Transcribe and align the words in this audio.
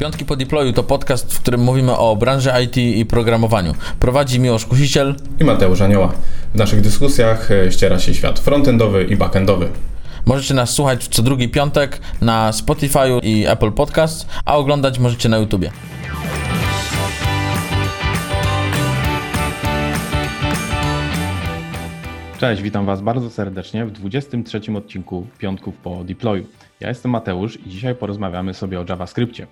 Piątki 0.00 0.24
po 0.24 0.36
deployu 0.36 0.72
to 0.72 0.82
podcast, 0.82 1.34
w 1.34 1.40
którym 1.40 1.60
mówimy 1.60 1.96
o 1.96 2.16
branży 2.16 2.50
IT 2.64 2.76
i 2.76 3.06
programowaniu. 3.06 3.74
Prowadzi 3.98 4.40
Miłosz 4.40 4.66
Kusiciel 4.66 5.14
i 5.40 5.44
Mateusz 5.44 5.80
Anioła. 5.80 6.12
W 6.54 6.58
naszych 6.58 6.80
dyskusjach 6.80 7.50
e, 7.50 7.72
ściera 7.72 7.98
się 7.98 8.14
świat 8.14 8.38
frontendowy 8.38 9.04
i 9.04 9.16
backendowy. 9.16 9.68
Możecie 10.26 10.54
nas 10.54 10.70
słuchać 10.70 11.08
co 11.08 11.22
drugi 11.22 11.48
piątek 11.48 12.00
na 12.20 12.52
Spotify 12.52 12.98
i 13.22 13.46
Apple 13.46 13.72
Podcast, 13.72 14.26
a 14.44 14.56
oglądać 14.56 14.98
możecie 14.98 15.28
na 15.28 15.38
YouTubie. 15.38 15.70
Cześć, 22.38 22.62
witam 22.62 22.86
Was 22.86 23.00
bardzo 23.00 23.30
serdecznie 23.30 23.86
w 23.86 23.90
23 23.90 24.60
odcinku 24.76 25.26
Piątków 25.38 25.76
po 25.76 26.04
deployu. 26.04 26.44
Ja 26.80 26.88
jestem 26.88 27.10
Mateusz 27.10 27.58
i 27.66 27.70
dzisiaj 27.70 27.94
porozmawiamy 27.94 28.54
sobie 28.54 28.80
o 28.80 28.84
JavaScriptie. 28.88 29.46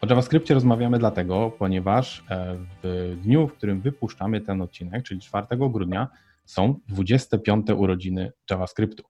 O 0.00 0.06
JavaScriptie 0.06 0.54
rozmawiamy 0.54 0.98
dlatego, 0.98 1.50
ponieważ 1.58 2.24
e, 2.30 2.56
w 2.82 3.16
dniu, 3.22 3.48
w 3.48 3.52
którym 3.52 3.80
wypuszczamy 3.80 4.40
ten 4.40 4.62
odcinek, 4.62 5.04
czyli 5.04 5.20
4 5.20 5.46
grudnia, 5.50 6.08
są 6.44 6.74
25 6.88 7.70
urodziny 7.70 8.32
JavaScriptu. 8.50 9.02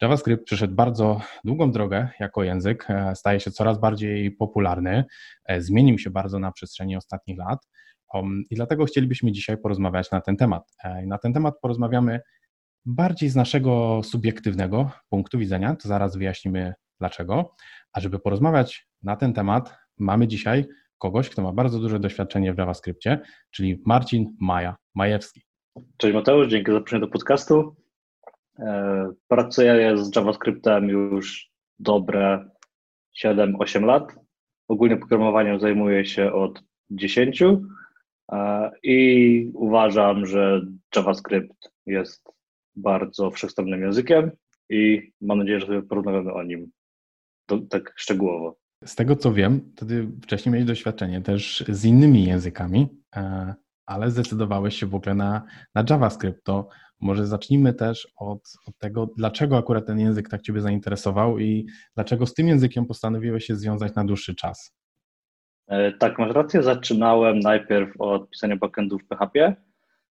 JavaScript 0.00 0.44
przeszedł 0.44 0.74
bardzo 0.74 1.20
długą 1.44 1.72
drogę 1.72 2.08
jako 2.20 2.42
język, 2.42 2.86
e, 2.90 3.16
staje 3.16 3.40
się 3.40 3.50
coraz 3.50 3.80
bardziej 3.80 4.30
popularny, 4.30 5.04
e, 5.44 5.60
zmienił 5.60 5.98
się 5.98 6.10
bardzo 6.10 6.38
na 6.38 6.52
przestrzeni 6.52 6.96
ostatnich 6.96 7.38
lat 7.38 7.68
i 8.50 8.54
dlatego 8.54 8.84
chcielibyśmy 8.84 9.32
dzisiaj 9.32 9.56
porozmawiać 9.58 10.10
na 10.10 10.20
ten 10.20 10.36
temat. 10.36 10.72
Na 11.06 11.18
ten 11.18 11.32
temat 11.32 11.54
porozmawiamy 11.60 12.20
bardziej 12.84 13.28
z 13.28 13.36
naszego 13.36 14.00
subiektywnego 14.04 14.90
punktu 15.08 15.38
widzenia, 15.38 15.76
to 15.76 15.88
zaraz 15.88 16.16
wyjaśnimy 16.16 16.74
dlaczego. 17.00 17.54
A 17.92 18.00
żeby 18.00 18.18
porozmawiać 18.18 18.88
na 19.02 19.16
ten 19.16 19.32
temat, 19.32 19.81
mamy 19.98 20.28
dzisiaj 20.28 20.64
kogoś, 20.98 21.30
kto 21.30 21.42
ma 21.42 21.52
bardzo 21.52 21.78
duże 21.78 22.00
doświadczenie 22.00 22.54
w 22.54 22.58
JavaScriptie, 22.58 23.20
czyli 23.50 23.82
Marcin 23.86 24.36
Maja 24.40 24.76
Majewski. 24.94 25.42
Cześć 25.96 26.14
Mateusz, 26.14 26.48
dzięki 26.48 26.70
za 26.70 26.76
zaproszenie 26.76 27.00
do 27.00 27.08
podcastu. 27.08 27.76
E, 28.58 29.12
pracuję 29.28 29.96
z 29.96 30.16
JavaScriptem 30.16 30.88
już 30.88 31.50
dobre 31.78 32.50
7-8 33.24 33.84
lat. 33.84 34.14
Ogólnie 34.68 34.96
programowaniem 34.96 35.60
zajmuję 35.60 36.06
się 36.06 36.32
od 36.32 36.62
10 36.90 37.42
e, 37.42 38.70
i 38.82 39.50
uważam, 39.54 40.26
że 40.26 40.60
JavaScript 40.96 41.70
jest 41.86 42.28
bardzo 42.76 43.30
wszechstronnym 43.30 43.82
językiem 43.82 44.30
i 44.70 45.12
mam 45.20 45.38
nadzieję, 45.38 45.60
że 45.60 45.66
sobie 45.66 45.82
porozmawiamy 45.82 46.32
o 46.32 46.42
nim 46.42 46.70
tak 47.70 47.92
szczegółowo. 47.96 48.61
Z 48.84 48.94
tego 48.94 49.16
co 49.16 49.32
wiem, 49.32 49.72
to 49.76 49.86
ty 49.86 50.08
wcześniej 50.22 50.52
miałeś 50.52 50.66
doświadczenie 50.66 51.20
też 51.20 51.64
z 51.68 51.84
innymi 51.84 52.24
językami, 52.24 52.88
e, 53.16 53.54
ale 53.86 54.10
zdecydowałeś 54.10 54.76
się 54.76 54.86
w 54.86 54.94
ogóle 54.94 55.14
na, 55.14 55.42
na 55.74 55.84
JavaScript. 55.90 56.44
To 56.44 56.68
może 57.00 57.26
zacznijmy 57.26 57.74
też 57.74 58.12
od, 58.16 58.52
od, 58.66 58.78
tego, 58.78 59.08
dlaczego 59.16 59.58
akurat 59.58 59.86
ten 59.86 60.00
język 60.00 60.28
tak 60.28 60.42
Ciebie 60.42 60.60
zainteresował 60.60 61.38
i 61.38 61.66
dlaczego 61.94 62.26
z 62.26 62.34
tym 62.34 62.48
językiem 62.48 62.86
postanowiłeś 62.86 63.44
się 63.44 63.56
związać 63.56 63.94
na 63.94 64.04
dłuższy 64.04 64.34
czas. 64.34 64.74
E, 65.68 65.92
tak, 65.92 66.18
masz 66.18 66.34
rację. 66.34 66.62
Zaczynałem 66.62 67.38
najpierw 67.38 68.00
od 68.00 68.30
pisania 68.30 68.56
backendu 68.56 68.98
w 68.98 69.06
PHP, 69.06 69.40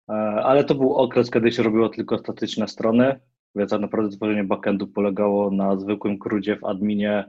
e, 0.09 0.13
ale 0.45 0.65
to 0.65 0.75
był 0.75 0.95
okres, 0.95 1.31
kiedy 1.31 1.53
się 1.53 1.63
robiło 1.63 1.89
tylko 1.89 2.19
statyczne 2.19 2.69
strony, 2.69 3.21
więc 3.55 3.71
tak 3.71 3.81
naprawdę 3.81 4.17
tworzenie 4.17 4.45
backendu 4.45 4.87
polegało 4.87 5.51
na 5.51 5.77
zwykłym 5.77 6.19
krudzie 6.19 6.57
w 6.57 6.65
adminie 6.65 7.25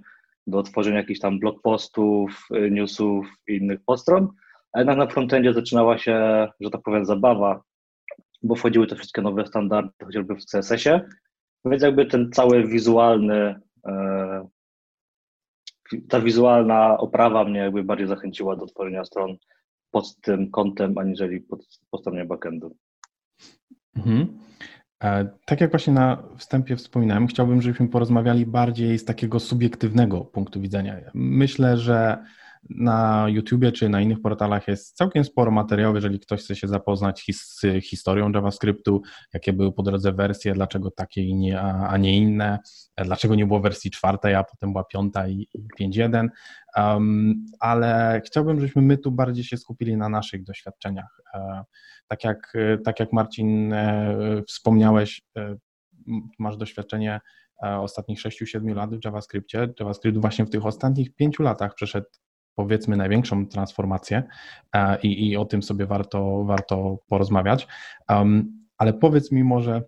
do 0.49 0.63
tworzenia 0.63 0.97
jakichś 0.97 1.19
tam 1.19 1.39
blog 1.39 1.61
postów, 1.61 2.47
y, 2.55 2.71
newsów 2.71 3.27
i 3.47 3.55
innych 3.55 3.79
postron, 3.85 4.27
a 4.73 4.79
jednak 4.79 4.97
na 4.97 5.07
frontendzie 5.07 5.53
zaczynała 5.53 5.97
się, 5.97 6.47
że 6.59 6.69
tak 6.69 6.81
powiem, 6.81 7.05
zabawa, 7.05 7.61
bo 8.43 8.55
wchodziły 8.55 8.87
te 8.87 8.95
wszystkie 8.95 9.21
nowe 9.21 9.45
standardy, 9.45 10.05
chociażby 10.05 10.35
w 10.35 10.45
CSS-ie, 10.45 11.09
więc 11.65 11.83
jakby 11.83 12.05
ten 12.05 12.31
cały 12.31 12.67
wizualny, 12.67 13.59
e, 13.87 14.47
ta 16.09 16.21
wizualna 16.21 16.97
oprawa 16.97 17.43
mnie 17.43 17.59
jakby 17.59 17.83
bardziej 17.83 18.07
zachęciła 18.07 18.55
do 18.55 18.65
tworzenia 18.65 19.05
stron 19.05 19.37
pod 19.91 20.15
tym 20.21 20.51
kątem, 20.51 20.97
aniżeli 20.97 21.41
pod, 21.41 21.59
po 21.91 21.97
stronie 21.97 22.25
backendu. 22.25 22.75
Mhm. 23.95 24.39
E, 25.03 25.29
tak 25.45 25.61
jak 25.61 25.71
właśnie 25.71 25.93
na 25.93 26.23
wstępie 26.37 26.75
wspominałem, 26.75 27.27
chciałbym, 27.27 27.61
żebyśmy 27.61 27.87
porozmawiali 27.87 28.45
bardziej 28.45 28.99
z 28.99 29.05
takiego 29.05 29.39
subiektywnego 29.39 30.21
punktu 30.21 30.61
widzenia. 30.61 30.95
Myślę, 31.13 31.77
że 31.77 32.17
na 32.69 33.25
YouTubie 33.29 33.71
czy 33.71 33.89
na 33.89 34.01
innych 34.01 34.21
portalach 34.21 34.67
jest 34.67 34.95
całkiem 34.95 35.23
sporo 35.23 35.51
materiałów, 35.51 35.95
jeżeli 35.95 36.19
ktoś 36.19 36.41
chce 36.41 36.55
się 36.55 36.67
zapoznać 36.67 37.25
z 37.31 37.61
historią 37.83 38.31
JavaScriptu, 38.31 39.01
jakie 39.33 39.53
były 39.53 39.71
po 39.71 39.83
drodze 39.83 40.11
wersje, 40.11 40.53
dlaczego 40.53 40.91
takie 40.91 41.35
nie, 41.35 41.61
a 41.61 41.97
nie 41.97 42.17
inne, 42.17 42.59
dlaczego 42.97 43.35
nie 43.35 43.45
było 43.45 43.59
wersji 43.59 43.91
czwartej, 43.91 44.35
a 44.35 44.43
potem 44.43 44.71
była 44.71 44.83
piąta 44.83 45.27
i 45.27 45.47
5.1, 45.81 46.27
um, 46.75 47.45
ale 47.59 48.21
chciałbym, 48.25 48.59
żebyśmy 48.59 48.81
my 48.81 48.97
tu 48.97 49.11
bardziej 49.11 49.43
się 49.43 49.57
skupili 49.57 49.97
na 49.97 50.09
naszych 50.09 50.43
doświadczeniach. 50.43 51.21
E, 51.33 51.63
tak 52.07 52.23
jak, 52.23 52.53
tak 52.85 52.99
jak 52.99 53.13
Marcin 53.13 53.73
e, 53.73 54.41
wspomniałeś, 54.47 55.21
e, 55.37 55.55
masz 56.39 56.57
doświadczenie 56.57 57.19
ostatnich 57.61 58.19
6-7 58.19 58.75
lat 58.75 58.95
w 58.95 59.05
JavaScriptie. 59.05 59.67
JavaScript 59.79 60.17
właśnie 60.17 60.45
w 60.45 60.49
tych 60.49 60.65
ostatnich 60.65 61.15
5 61.15 61.39
latach 61.39 61.75
przeszedł 61.75 62.07
powiedzmy 62.59 62.97
największą 62.97 63.47
transformację 63.47 64.23
e, 64.75 65.01
i, 65.01 65.29
i 65.29 65.37
o 65.37 65.45
tym 65.45 65.63
sobie 65.63 65.85
warto, 65.85 66.43
warto 66.43 66.97
porozmawiać. 67.07 67.67
Um, 68.09 68.59
ale 68.77 68.93
powiedz 68.93 69.31
mi 69.31 69.43
może, 69.43 69.81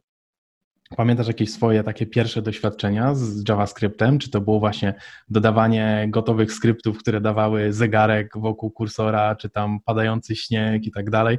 Pamiętasz 0.97 1.27
jakieś 1.27 1.51
swoje 1.51 1.83
takie 1.83 2.05
pierwsze 2.05 2.41
doświadczenia 2.41 3.15
z 3.15 3.49
JavaScriptem? 3.49 4.19
Czy 4.19 4.31
to 4.31 4.41
było 4.41 4.59
właśnie 4.59 4.93
dodawanie 5.29 6.07
gotowych 6.09 6.53
skryptów, 6.53 6.97
które 6.97 7.21
dawały 7.21 7.73
zegarek 7.73 8.33
wokół 8.35 8.71
kursora, 8.71 9.35
czy 9.35 9.49
tam 9.49 9.79
padający 9.85 10.35
śnieg 10.35 10.85
i 10.85 10.91
tak 10.91 11.09
dalej? 11.09 11.37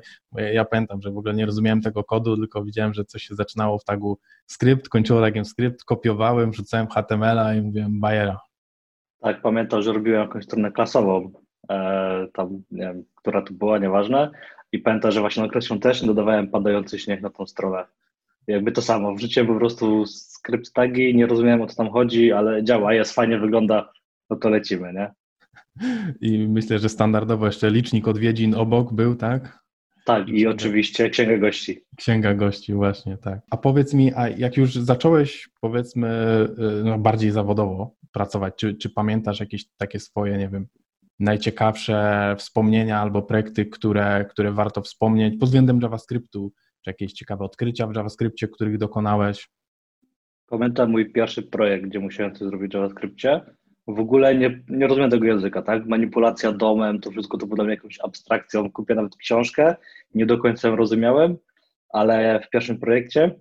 Ja, 0.53 0.65
pamiętam, 0.65 1.03
że 1.03 1.11
w 1.11 1.17
ogóle 1.19 1.35
nie 1.35 1.47
rozumiałem 1.47 1.83
tego 1.83 2.05
kodu, 2.05 2.37
tylko 2.37 2.65
widziałem, 2.65 2.95
że 2.95 3.05
coś 3.05 3.23
się 3.23 3.35
zaczynało 3.35 3.79
w 3.79 3.85
tagu 3.85 4.19
skrypt, 4.47 4.89
kończyło 4.89 5.21
tagiem 5.21 5.45
skrypt, 5.45 5.85
kopiowałem, 5.85 6.51
wrzucałem 6.51 6.87
HTML-a 6.87 7.55
i 7.55 7.63
mówiłem 7.63 8.01
bajera. 8.01 8.52
Tak, 9.23 9.43
pamiętam, 9.43 9.83
że 9.83 9.93
robiłem 9.93 10.21
jakąś 10.21 10.45
stronę 10.45 10.73
klasową, 10.73 11.33
e, 11.71 12.27
tam, 12.33 12.63
nie 12.71 12.83
wiem, 12.83 13.05
która 13.15 13.43
to 13.43 13.53
była, 13.55 13.79
nieważne. 13.79 14.31
I 14.73 14.79
pamiętam, 14.79 15.11
że 15.11 15.21
właśnie 15.21 15.43
na 15.43 15.49
okres 15.49 15.65
świąteczny 15.65 16.07
dodawałem 16.07 16.49
padający 16.49 16.99
śnieg 16.99 17.23
na 17.23 17.31
tą 17.31 17.47
stronę. 17.47 17.85
Jakby 18.47 18.73
to 18.73 18.83
samo, 18.83 19.15
wrzuciłem 19.15 19.47
po 19.47 19.55
prostu 19.55 20.07
skrypt 20.07 20.73
tagi, 20.73 21.15
nie 21.15 21.27
rozumiałem 21.27 21.63
o 21.63 21.67
co 21.67 21.77
tam 21.77 21.91
chodzi, 21.91 22.33
ale 22.33 22.65
działa, 22.65 22.95
jest, 22.95 23.15
fajnie 23.15 23.39
wygląda, 23.39 23.93
no 24.31 24.37
to 24.37 24.49
lecimy, 24.49 24.93
nie? 24.93 25.11
I 26.21 26.49
myślę, 26.49 26.79
że 26.79 26.89
standardowo 26.89 27.47
jeszcze 27.47 27.71
licznik 27.71 28.09
odwiedzin 28.09 28.55
obok 28.55 28.93
był, 28.93 29.15
tak? 29.15 29.63
Tak, 30.05 30.29
i 30.29 30.47
oczywiście 30.47 31.11
księga 31.11 31.39
gości. 31.39 31.81
Księga 31.97 32.35
gości, 32.35 32.75
właśnie, 32.75 33.17
tak. 33.19 33.41
A 33.51 33.57
powiedz 33.57 33.95
mi, 33.95 34.13
a 34.17 34.29
jak 34.29 34.57
już 34.57 34.75
zacząłeś, 34.75 35.49
powiedzmy, 35.61 36.09
y, 36.81 36.85
no, 36.85 36.99
bardziej 36.99 37.31
zawodowo 37.31 38.02
pracować, 38.13 38.55
czy, 38.57 38.75
czy 38.75 38.91
pamiętasz 38.91 39.41
jakieś 39.41 39.65
takie 39.77 40.01
swoje, 40.01 40.39
nie 40.39 40.49
wiem, 40.49 40.67
najciekawsze 41.21 42.35
wspomnienia 42.39 43.01
albo 43.01 43.23
projekty, 43.23 43.67
które, 43.67 44.27
które 44.31 44.53
warto 44.53 44.83
wspomnieć 44.83 45.39
pod 45.41 45.49
względem 45.49 45.81
JavaScriptu, 45.83 46.53
czy 46.85 46.91
jakieś 46.91 47.13
ciekawe 47.13 47.45
odkrycia 47.45 47.87
w 47.87 47.97
JavaScriptie, 47.97 48.49
których 48.49 48.79
dokonałeś? 48.79 49.51
Pamiętam 50.47 50.91
mój 50.91 51.13
pierwszy 51.13 51.43
projekt, 51.43 51.85
gdzie 51.85 52.01
musiałem 52.01 52.35
coś 52.35 52.49
zrobić 52.49 52.73
w 52.73 52.75
JavaScriptie 52.75 53.41
w 53.87 54.01
ogóle 54.01 54.35
nie, 54.35 54.63
nie 54.69 54.87
rozumiem 54.87 55.11
tego 55.11 55.27
języka, 55.27 55.63
tak? 55.63 55.87
Manipulacja 55.87 56.53
domem, 56.53 57.01
to 57.01 57.11
wszystko 57.11 57.39
to 57.39 57.47
było 57.47 57.57
dla 57.57 57.65
mnie 57.65 57.75
jakąś 57.75 57.99
abstrakcją. 58.01 58.73
Kupię 58.73 58.95
nawet 58.95 59.17
książkę, 59.17 59.77
nie 60.15 60.27
do 60.27 60.39
końca 60.39 60.69
ją 60.69 60.77
rozumiałem, 60.77 61.37
ale 61.89 62.41
w 62.41 62.51
pierwszym 62.51 62.79
projekcie 62.79 63.35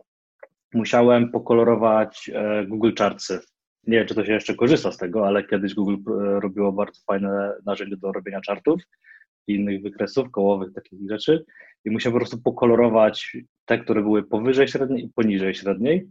musiałem 0.73 1.31
pokolorować 1.31 2.31
e, 2.33 2.65
Google 2.65 2.91
Chartsy. 2.97 3.39
Nie 3.87 3.97
wiem, 3.97 4.07
czy 4.07 4.15
to 4.15 4.25
się 4.25 4.33
jeszcze 4.33 4.55
korzysta 4.55 4.91
z 4.91 4.97
tego, 4.97 5.27
ale 5.27 5.43
kiedyś 5.43 5.73
Google 5.73 5.95
e, 5.95 6.39
robiło 6.39 6.71
bardzo 6.71 7.01
fajne 7.07 7.53
narzędzie 7.65 7.97
do 7.97 8.11
robienia 8.11 8.39
chartów 8.47 8.81
i 9.47 9.55
innych 9.55 9.81
wykresów 9.81 10.31
kołowych, 10.31 10.73
takich 10.73 10.99
rzeczy. 11.09 11.45
I 11.85 11.91
musiałem 11.91 12.13
po 12.13 12.19
prostu 12.19 12.41
pokolorować 12.41 13.37
te, 13.65 13.79
które 13.79 14.01
były 14.01 14.23
powyżej 14.23 14.67
średniej 14.67 15.05
i 15.05 15.09
poniżej 15.09 15.55
średniej. 15.55 16.09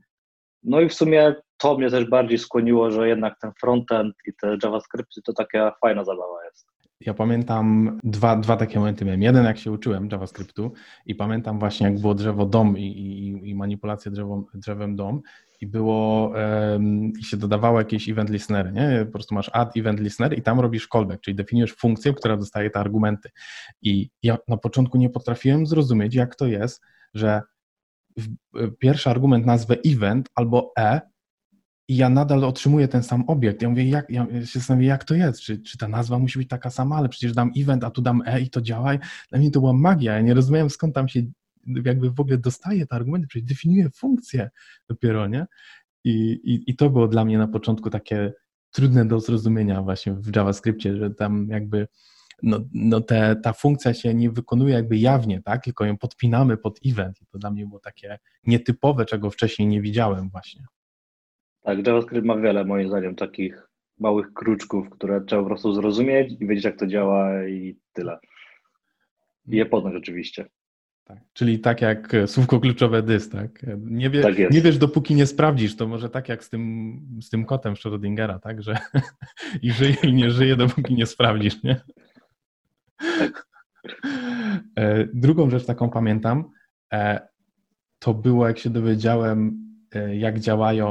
No 0.62 0.80
i 0.80 0.88
w 0.88 0.94
sumie 0.94 1.34
to 1.56 1.78
mnie 1.78 1.90
też 1.90 2.04
bardziej 2.04 2.38
skłoniło, 2.38 2.90
że 2.90 3.08
jednak 3.08 3.38
ten 3.40 3.52
frontend 3.60 4.14
i 4.26 4.32
te 4.40 4.56
JavaScripty 4.62 5.22
to 5.22 5.32
taka 5.32 5.74
fajna 5.80 6.04
zabawa 6.04 6.44
jest. 6.44 6.66
Ja 7.00 7.14
pamiętam 7.14 7.98
dwa, 8.04 8.36
dwa 8.36 8.56
takie 8.56 8.78
momenty 8.78 9.04
miałem. 9.04 9.22
Jeden, 9.22 9.44
jak 9.44 9.58
się 9.58 9.72
uczyłem 9.72 10.08
JavaScriptu 10.12 10.72
i 11.06 11.14
pamiętam 11.14 11.58
właśnie, 11.58 11.86
jak 11.86 12.00
było 12.00 12.14
drzewo 12.14 12.46
dom 12.46 12.78
i, 12.78 12.82
i, 12.82 13.48
i 13.50 13.54
manipulację 13.54 14.12
drzewem 14.54 14.96
dom 14.96 15.20
i 15.60 15.66
było 15.66 16.32
i 17.20 17.24
się 17.24 17.36
dodawało 17.36 17.78
jakieś 17.78 18.08
event 18.08 18.30
listenery, 18.30 18.72
nie? 18.72 19.04
Po 19.06 19.12
prostu 19.12 19.34
masz 19.34 19.50
add 19.52 19.76
event 19.76 20.00
listener 20.00 20.38
i 20.38 20.42
tam 20.42 20.60
robisz 20.60 20.88
callback, 20.88 21.20
czyli 21.20 21.34
definiujesz 21.34 21.74
funkcję, 21.74 22.14
która 22.14 22.36
dostaje 22.36 22.70
te 22.70 22.80
argumenty. 22.80 23.28
I 23.82 24.10
ja 24.22 24.38
na 24.48 24.56
początku 24.56 24.98
nie 24.98 25.10
potrafiłem 25.10 25.66
zrozumieć, 25.66 26.14
jak 26.14 26.36
to 26.36 26.46
jest, 26.46 26.82
że 27.14 27.42
pierwszy 28.78 29.10
argument 29.10 29.46
nazwę 29.46 29.76
event 29.86 30.28
albo 30.34 30.72
e 30.78 31.00
i 31.88 31.96
ja 31.96 32.08
nadal 32.08 32.44
otrzymuję 32.44 32.88
ten 32.88 33.02
sam 33.02 33.24
obiekt. 33.26 33.62
Ja 33.62 33.68
mówię, 33.68 33.88
jak, 33.88 34.10
ja 34.10 34.26
się 34.26 34.58
zastanawiam, 34.58 34.88
jak 34.88 35.04
to 35.04 35.14
jest, 35.14 35.40
czy, 35.40 35.62
czy 35.62 35.78
ta 35.78 35.88
nazwa 35.88 36.18
musi 36.18 36.38
być 36.38 36.48
taka 36.48 36.70
sama, 36.70 36.96
ale 36.96 37.08
przecież 37.08 37.32
dam 37.32 37.50
event, 37.56 37.84
a 37.84 37.90
tu 37.90 38.02
dam 38.02 38.22
e 38.26 38.40
i 38.40 38.50
to 38.50 38.60
działa. 38.60 38.92
Dla 39.30 39.38
mnie 39.38 39.50
to 39.50 39.60
była 39.60 39.72
magia. 39.72 40.14
Ja 40.14 40.20
nie 40.20 40.34
rozumiałem, 40.34 40.70
skąd 40.70 40.94
tam 40.94 41.08
się 41.08 41.22
jakby 41.66 42.10
w 42.10 42.20
ogóle 42.20 42.38
dostaje 42.38 42.86
te 42.86 42.94
argumenty, 42.96 43.28
przecież 43.28 43.48
definiuje 43.48 43.90
funkcję 43.90 44.50
dopiero, 44.88 45.26
nie? 45.26 45.46
I, 46.04 46.12
i, 46.30 46.70
I 46.70 46.76
to 46.76 46.90
było 46.90 47.08
dla 47.08 47.24
mnie 47.24 47.38
na 47.38 47.48
początku 47.48 47.90
takie 47.90 48.32
trudne 48.70 49.04
do 49.04 49.20
zrozumienia 49.20 49.82
właśnie 49.82 50.12
w 50.12 50.36
JavaScriptie, 50.36 50.96
że 50.96 51.10
tam 51.10 51.46
jakby 51.50 51.86
no, 52.42 52.60
no 52.72 53.00
te, 53.00 53.36
ta 53.36 53.52
funkcja 53.52 53.94
się 53.94 54.14
nie 54.14 54.30
wykonuje 54.30 54.74
jakby 54.74 54.98
jawnie, 54.98 55.42
tak? 55.42 55.64
tylko 55.64 55.84
ją 55.84 55.98
podpinamy 55.98 56.56
pod 56.56 56.80
event 56.86 57.22
i 57.22 57.26
to 57.26 57.38
dla 57.38 57.50
mnie 57.50 57.66
było 57.66 57.80
takie 57.80 58.18
nietypowe, 58.46 59.04
czego 59.04 59.30
wcześniej 59.30 59.68
nie 59.68 59.80
widziałem 59.80 60.30
właśnie. 60.30 60.64
Tak, 61.62 61.86
JavaScript 61.86 62.26
ma 62.26 62.36
wiele 62.36 62.64
moim 62.64 62.88
zdaniem 62.88 63.16
takich 63.16 63.68
małych 63.98 64.32
kruczków, 64.32 64.90
które 64.90 65.20
trzeba 65.24 65.42
po 65.42 65.48
prostu 65.48 65.72
zrozumieć 65.72 66.32
i 66.40 66.46
wiedzieć 66.46 66.64
jak 66.64 66.78
to 66.78 66.86
działa 66.86 67.46
i 67.46 67.76
tyle. 67.92 68.18
I 69.46 69.56
je 69.56 69.66
poznać 69.66 69.94
oczywiście. 69.94 70.46
Tak. 71.14 71.18
Czyli 71.32 71.58
tak 71.58 71.80
jak 71.80 72.12
słówko 72.26 72.60
kluczowe 72.60 73.02
dys, 73.02 73.28
tak? 73.28 73.66
Nie, 73.78 74.10
wie, 74.10 74.22
tak 74.22 74.38
nie 74.38 74.60
wiesz, 74.62 74.78
dopóki 74.78 75.14
nie 75.14 75.26
sprawdzisz, 75.26 75.76
to 75.76 75.88
może 75.88 76.10
tak 76.10 76.28
jak 76.28 76.44
z 76.44 76.50
tym, 76.50 77.00
z 77.22 77.30
tym 77.30 77.44
kotem 77.44 77.74
Schrödingera, 77.74 78.40
tak? 78.40 78.62
Że 78.62 78.78
i 79.62 79.72
żyje 79.72 79.96
i 80.02 80.12
nie 80.12 80.30
żyje, 80.30 80.56
dopóki 80.56 80.94
nie 80.94 81.06
sprawdzisz, 81.06 81.62
nie? 81.62 81.80
Tak. 83.18 83.46
E, 84.76 85.06
drugą 85.14 85.50
rzecz 85.50 85.66
taką 85.66 85.90
pamiętam, 85.90 86.50
e, 86.92 87.28
to 87.98 88.14
było 88.14 88.48
jak 88.48 88.58
się 88.58 88.70
dowiedziałem, 88.70 89.48
e, 89.48 89.69
jak 90.12 90.40
działają 90.40 90.86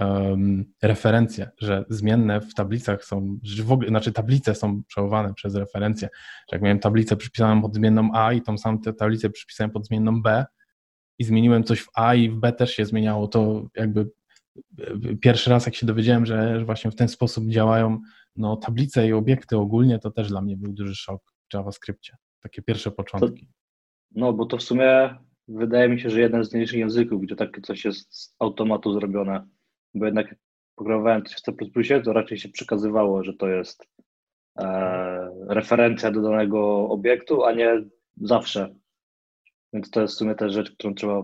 um, 0.00 0.64
referencje, 0.82 1.50
że 1.58 1.84
zmienne 1.88 2.40
w 2.40 2.54
tablicach 2.54 3.04
są, 3.04 3.38
w 3.64 3.72
ogóle, 3.72 3.88
znaczy 3.88 4.12
tablice 4.12 4.54
są 4.54 4.82
przechowane 4.84 5.34
przez 5.34 5.54
referencje. 5.54 6.08
Że 6.50 6.56
jak 6.56 6.62
miałem 6.62 6.78
tablicę 6.78 7.16
przypisaną 7.16 7.62
pod 7.62 7.74
zmienną 7.74 8.10
A 8.14 8.32
i 8.32 8.42
tą 8.42 8.58
samą 8.58 8.78
tablicę 8.78 9.30
przypisałem 9.30 9.70
pod 9.70 9.86
zmienną 9.86 10.22
B 10.22 10.44
i 11.18 11.24
zmieniłem 11.24 11.64
coś 11.64 11.80
w 11.80 11.88
A 11.94 12.14
i 12.14 12.30
w 12.30 12.34
B 12.34 12.52
też 12.52 12.74
się 12.74 12.86
zmieniało, 12.86 13.28
to 13.28 13.66
jakby 13.76 14.10
pierwszy 15.20 15.50
raz 15.50 15.66
jak 15.66 15.74
się 15.74 15.86
dowiedziałem, 15.86 16.26
że 16.26 16.64
właśnie 16.64 16.90
w 16.90 16.96
ten 16.96 17.08
sposób 17.08 17.48
działają 17.48 18.00
no, 18.36 18.56
tablice 18.56 19.08
i 19.08 19.12
obiekty 19.12 19.58
ogólnie, 19.58 19.98
to 19.98 20.10
też 20.10 20.28
dla 20.28 20.42
mnie 20.42 20.56
był 20.56 20.72
duży 20.72 20.94
szok. 20.94 21.32
JavaScriptie? 21.54 22.16
Takie 22.40 22.62
pierwsze 22.62 22.90
początki. 22.90 23.46
To, 23.46 23.52
no, 24.14 24.32
bo 24.32 24.46
to 24.46 24.56
w 24.56 24.62
sumie 24.62 25.14
wydaje 25.48 25.88
mi 25.88 26.00
się, 26.00 26.10
że 26.10 26.20
jeden 26.20 26.44
z 26.44 26.54
mniejszych 26.54 26.78
języków, 26.78 27.22
gdzie 27.22 27.36
takie 27.36 27.60
coś 27.60 27.84
jest 27.84 28.14
z 28.14 28.34
automatu 28.38 28.92
zrobione, 28.92 29.46
bo 29.94 30.06
jednak 30.06 30.34
programowałem 30.76 31.24
coś 31.24 31.36
w 31.36 31.40
C++, 31.40 32.00
to 32.00 32.12
raczej 32.12 32.38
się 32.38 32.48
przekazywało, 32.48 33.24
że 33.24 33.34
to 33.34 33.48
jest 33.48 33.86
e, 34.58 35.30
referencja 35.48 36.10
do 36.10 36.22
danego 36.22 36.88
obiektu, 36.88 37.44
a 37.44 37.52
nie 37.52 37.84
zawsze. 38.20 38.74
Więc 39.72 39.90
to 39.90 40.00
jest 40.00 40.14
w 40.14 40.16
sumie 40.16 40.34
też 40.34 40.52
rzecz, 40.52 40.72
którą 40.72 40.94
trzeba 40.94 41.22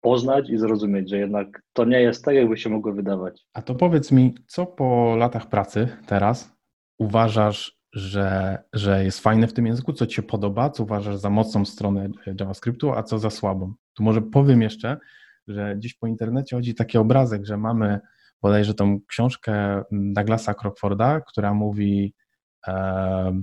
poznać 0.00 0.50
i 0.50 0.58
zrozumieć, 0.58 1.10
że 1.10 1.18
jednak 1.18 1.62
to 1.72 1.84
nie 1.84 2.00
jest 2.00 2.24
tak, 2.24 2.34
jakby 2.34 2.56
się 2.56 2.70
mogło 2.70 2.92
wydawać. 2.92 3.46
A 3.52 3.62
to 3.62 3.74
powiedz 3.74 4.12
mi, 4.12 4.34
co 4.46 4.66
po 4.66 5.16
latach 5.16 5.48
pracy 5.48 5.88
teraz 6.06 6.56
uważasz 6.98 7.81
że, 7.92 8.58
że 8.72 9.04
jest 9.04 9.20
fajne 9.20 9.46
w 9.46 9.52
tym 9.52 9.66
języku, 9.66 9.92
co 9.92 10.06
Ci 10.06 10.14
się 10.14 10.22
podoba, 10.22 10.70
co 10.70 10.82
uważasz 10.82 11.16
za 11.16 11.30
mocną 11.30 11.64
stronę 11.64 12.08
JavaScriptu, 12.40 12.92
a 12.92 13.02
co 13.02 13.18
za 13.18 13.30
słabą. 13.30 13.74
Tu 13.94 14.02
może 14.02 14.22
powiem 14.22 14.62
jeszcze, 14.62 14.96
że 15.48 15.76
gdzieś 15.76 15.94
po 15.94 16.06
internecie 16.06 16.56
chodzi 16.56 16.74
taki 16.74 16.98
obrazek, 16.98 17.46
że 17.46 17.56
mamy 17.56 18.00
bodajże 18.42 18.74
tą 18.74 19.00
książkę 19.00 19.82
Douglasa 19.92 20.54
Crockforda, 20.54 21.20
która 21.20 21.54
mówi, 21.54 22.14
e, 22.66 23.42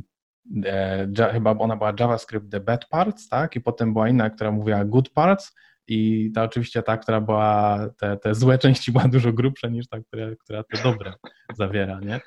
e, 0.66 1.32
chyba 1.34 1.52
ona 1.52 1.78
była 1.78 1.94
JavaScript 2.00 2.52
The 2.52 2.60
Bad 2.60 2.86
Parts, 2.86 3.30
tak? 3.30 3.56
I 3.56 3.62
potem 3.62 3.94
była 3.94 4.10
inna, 4.10 4.30
która 4.30 4.52
mówiła 4.52 4.86
Good 4.86 5.10
Parts 5.10 5.56
i 5.88 6.32
ta 6.36 6.44
oczywiście 6.44 6.84
ta, 6.84 6.98
która 6.98 7.22
była, 7.22 7.80
te, 7.98 8.18
te 8.18 8.36
złe 8.36 8.58
części 8.58 8.92
była 8.92 9.08
dużo 9.08 9.34
grubsza 9.34 9.68
niż 9.68 9.88
ta, 9.88 10.00
która, 10.00 10.28
która 10.40 10.64
te 10.64 10.84
dobre 10.84 11.14
zawiera, 11.58 12.00
nie? 12.00 12.20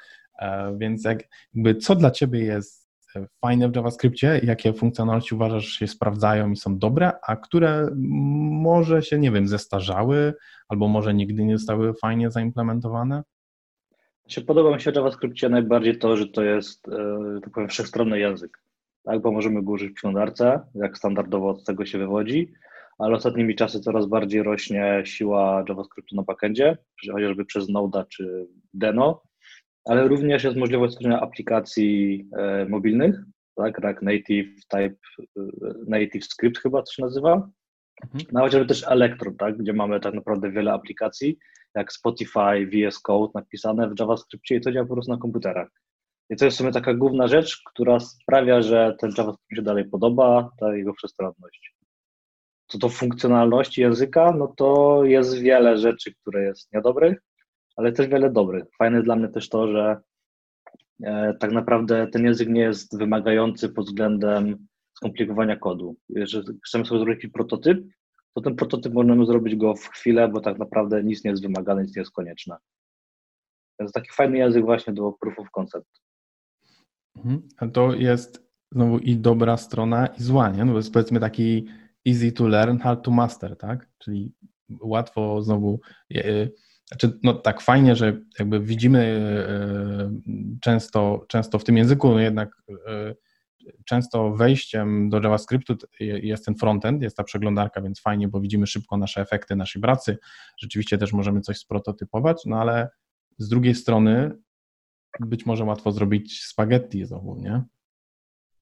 E, 0.42 0.76
więc 0.78 1.04
jakby 1.04 1.74
co 1.74 1.94
dla 1.94 2.10
Ciebie 2.10 2.40
jest 2.40 2.88
e, 3.16 3.26
fajne 3.40 3.68
w 3.68 3.76
JavaScriptie, 3.76 4.40
jakie 4.42 4.72
funkcjonalności 4.72 5.34
uważasz, 5.34 5.64
że 5.64 5.78
się 5.78 5.86
sprawdzają 5.86 6.50
i 6.50 6.56
są 6.56 6.78
dobre, 6.78 7.12
a 7.26 7.36
które 7.36 7.88
może 8.62 9.02
się, 9.02 9.18
nie 9.18 9.30
wiem, 9.30 9.48
zestarzały 9.48 10.34
albo 10.68 10.88
może 10.88 11.14
nigdy 11.14 11.44
nie 11.44 11.58
zostały 11.58 11.94
fajnie 11.94 12.30
zaimplementowane? 12.30 13.22
Podoba 14.46 14.74
mi 14.74 14.80
się 14.80 14.92
w 14.92 14.96
JavaScriptie 14.96 15.48
najbardziej 15.48 15.98
to, 15.98 16.16
że 16.16 16.26
to 16.26 16.42
jest, 16.42 16.88
e, 16.88 17.40
tak 17.42 17.52
powiem, 17.52 17.68
wszechstronny 17.68 18.18
język. 18.18 18.58
Tak, 19.04 19.22
bo 19.22 19.32
możemy 19.32 19.62
go 19.62 19.72
użyć 19.72 19.90
w 19.90 19.94
przeglądarce, 19.94 20.60
jak 20.74 20.98
standardowo 20.98 21.48
od 21.48 21.64
tego 21.64 21.86
się 21.86 21.98
wywodzi, 21.98 22.52
ale 22.98 23.16
ostatnimi 23.16 23.54
czasy 23.54 23.80
coraz 23.80 24.06
bardziej 24.06 24.42
rośnie 24.42 25.02
siła 25.04 25.64
JavaScriptu 25.68 26.16
na 26.16 26.22
backendzie, 26.22 26.78
chociażby 27.12 27.44
przez 27.44 27.68
Node 27.68 28.04
czy 28.08 28.46
Deno, 28.74 29.22
ale 29.84 30.08
również 30.08 30.44
jest 30.44 30.56
możliwość 30.56 30.92
stworzenia 30.92 31.20
aplikacji 31.20 32.24
e, 32.36 32.66
mobilnych, 32.68 33.20
tak, 33.56 34.02
Native 34.02 34.66
Type, 34.68 34.96
e, 35.36 35.42
Native 35.86 36.24
Script 36.24 36.58
chyba 36.58 36.82
to 36.82 36.92
się 36.92 37.02
nazywa, 37.02 37.48
mhm. 38.04 38.24
no 38.32 38.40
chociażby 38.40 38.66
też 38.66 38.84
Electron, 38.88 39.36
tak, 39.36 39.58
gdzie 39.58 39.72
mamy 39.72 40.00
tak 40.00 40.14
naprawdę 40.14 40.50
wiele 40.50 40.72
aplikacji, 40.72 41.38
jak 41.74 41.92
Spotify, 41.92 42.66
VS 42.66 42.98
Code 42.98 43.32
napisane 43.34 43.90
w 43.90 43.98
JavaScriptie 44.00 44.56
i 44.56 44.60
to 44.60 44.72
działa 44.72 44.86
po 44.86 44.94
prostu 44.94 45.12
na 45.12 45.18
komputerach. 45.18 45.68
I 46.30 46.36
to 46.36 46.44
jest 46.44 46.56
w 46.56 46.58
sumie 46.58 46.72
taka 46.72 46.94
główna 46.94 47.28
rzecz, 47.28 47.62
która 47.66 48.00
sprawia, 48.00 48.62
że 48.62 48.96
ten 49.00 49.10
JavaScript 49.18 49.56
się 49.56 49.62
dalej 49.62 49.84
podoba, 49.84 50.50
ta 50.60 50.76
jego 50.76 50.94
przestronność. 50.94 51.74
Co 52.66 52.78
do 52.78 52.88
funkcjonalności 52.88 53.80
języka, 53.80 54.32
no 54.32 54.54
to 54.56 55.00
jest 55.04 55.38
wiele 55.38 55.78
rzeczy, 55.78 56.14
które 56.14 56.42
jest 56.44 56.72
niedobrych, 56.72 57.22
ale 57.76 57.92
też 57.92 58.08
wiele 58.08 58.30
dobrych. 58.30 58.64
Fajne 58.78 59.02
dla 59.02 59.16
mnie 59.16 59.28
też 59.28 59.48
to, 59.48 59.68
że 59.68 60.00
e, 61.04 61.34
tak 61.40 61.52
naprawdę 61.52 62.06
ten 62.06 62.24
język 62.24 62.48
nie 62.48 62.60
jest 62.60 62.98
wymagający 62.98 63.68
pod 63.68 63.86
względem 63.86 64.66
skomplikowania 64.96 65.56
kodu. 65.56 65.96
Jeżeli 66.08 66.46
chcemy 66.66 66.84
sobie 66.84 67.00
zrobić 67.00 67.26
prototyp, 67.32 67.84
to 68.34 68.40
ten 68.40 68.56
prototyp 68.56 68.92
możemy 68.92 69.26
zrobić 69.26 69.56
go 69.56 69.74
w 69.74 69.88
chwilę, 69.88 70.28
bo 70.28 70.40
tak 70.40 70.58
naprawdę 70.58 71.04
nic 71.04 71.24
nie 71.24 71.30
jest 71.30 71.42
wymagane, 71.42 71.82
nic 71.82 71.96
nie 71.96 72.00
jest 72.00 72.12
konieczne. 72.12 72.56
Więc 73.80 73.92
taki 73.92 74.10
fajny 74.12 74.38
język 74.38 74.64
właśnie 74.64 74.92
do 74.92 75.12
proof 75.20 75.38
of 75.38 75.50
concept. 75.50 75.88
Mhm. 77.16 77.48
A 77.56 77.68
to 77.68 77.94
jest 77.94 78.52
znowu 78.72 78.98
i 78.98 79.16
dobra 79.16 79.56
strona, 79.56 80.06
i 80.06 80.22
zła, 80.22 80.50
nie? 80.50 80.64
No 80.64 80.76
jest 80.76 80.92
powiedzmy 80.92 81.20
taki 81.20 81.66
easy 82.08 82.32
to 82.32 82.48
learn, 82.48 82.78
hard 82.78 83.04
to 83.04 83.10
master, 83.10 83.56
tak? 83.56 83.90
Czyli 83.98 84.34
łatwo 84.80 85.42
znowu 85.42 85.80
znaczy, 86.92 87.18
no 87.22 87.34
tak 87.34 87.60
fajnie, 87.60 87.96
że 87.96 88.20
jakby 88.38 88.60
widzimy 88.60 88.98
e, 89.48 90.58
często, 90.60 91.24
często 91.28 91.58
w 91.58 91.64
tym 91.64 91.76
języku, 91.76 92.08
no 92.08 92.20
jednak 92.20 92.62
e, 92.86 93.14
często 93.84 94.30
wejściem 94.30 95.08
do 95.08 95.20
JavaScriptu 95.22 95.76
jest 96.00 96.44
ten 96.44 96.54
frontend, 96.54 97.02
jest 97.02 97.16
ta 97.16 97.24
przeglądarka, 97.24 97.80
więc 97.80 98.00
fajnie, 98.00 98.28
bo 98.28 98.40
widzimy 98.40 98.66
szybko 98.66 98.96
nasze 98.96 99.20
efekty 99.20 99.56
naszej 99.56 99.82
pracy. 99.82 100.18
Rzeczywiście 100.58 100.98
też 100.98 101.12
możemy 101.12 101.40
coś 101.40 101.58
sprototypować, 101.58 102.42
no 102.46 102.56
ale 102.56 102.88
z 103.38 103.48
drugiej 103.48 103.74
strony 103.74 104.38
być 105.20 105.46
może 105.46 105.64
łatwo 105.64 105.92
zrobić 105.92 106.42
spaghetti 106.44 107.04
znowu, 107.04 107.36
nie? 107.36 107.62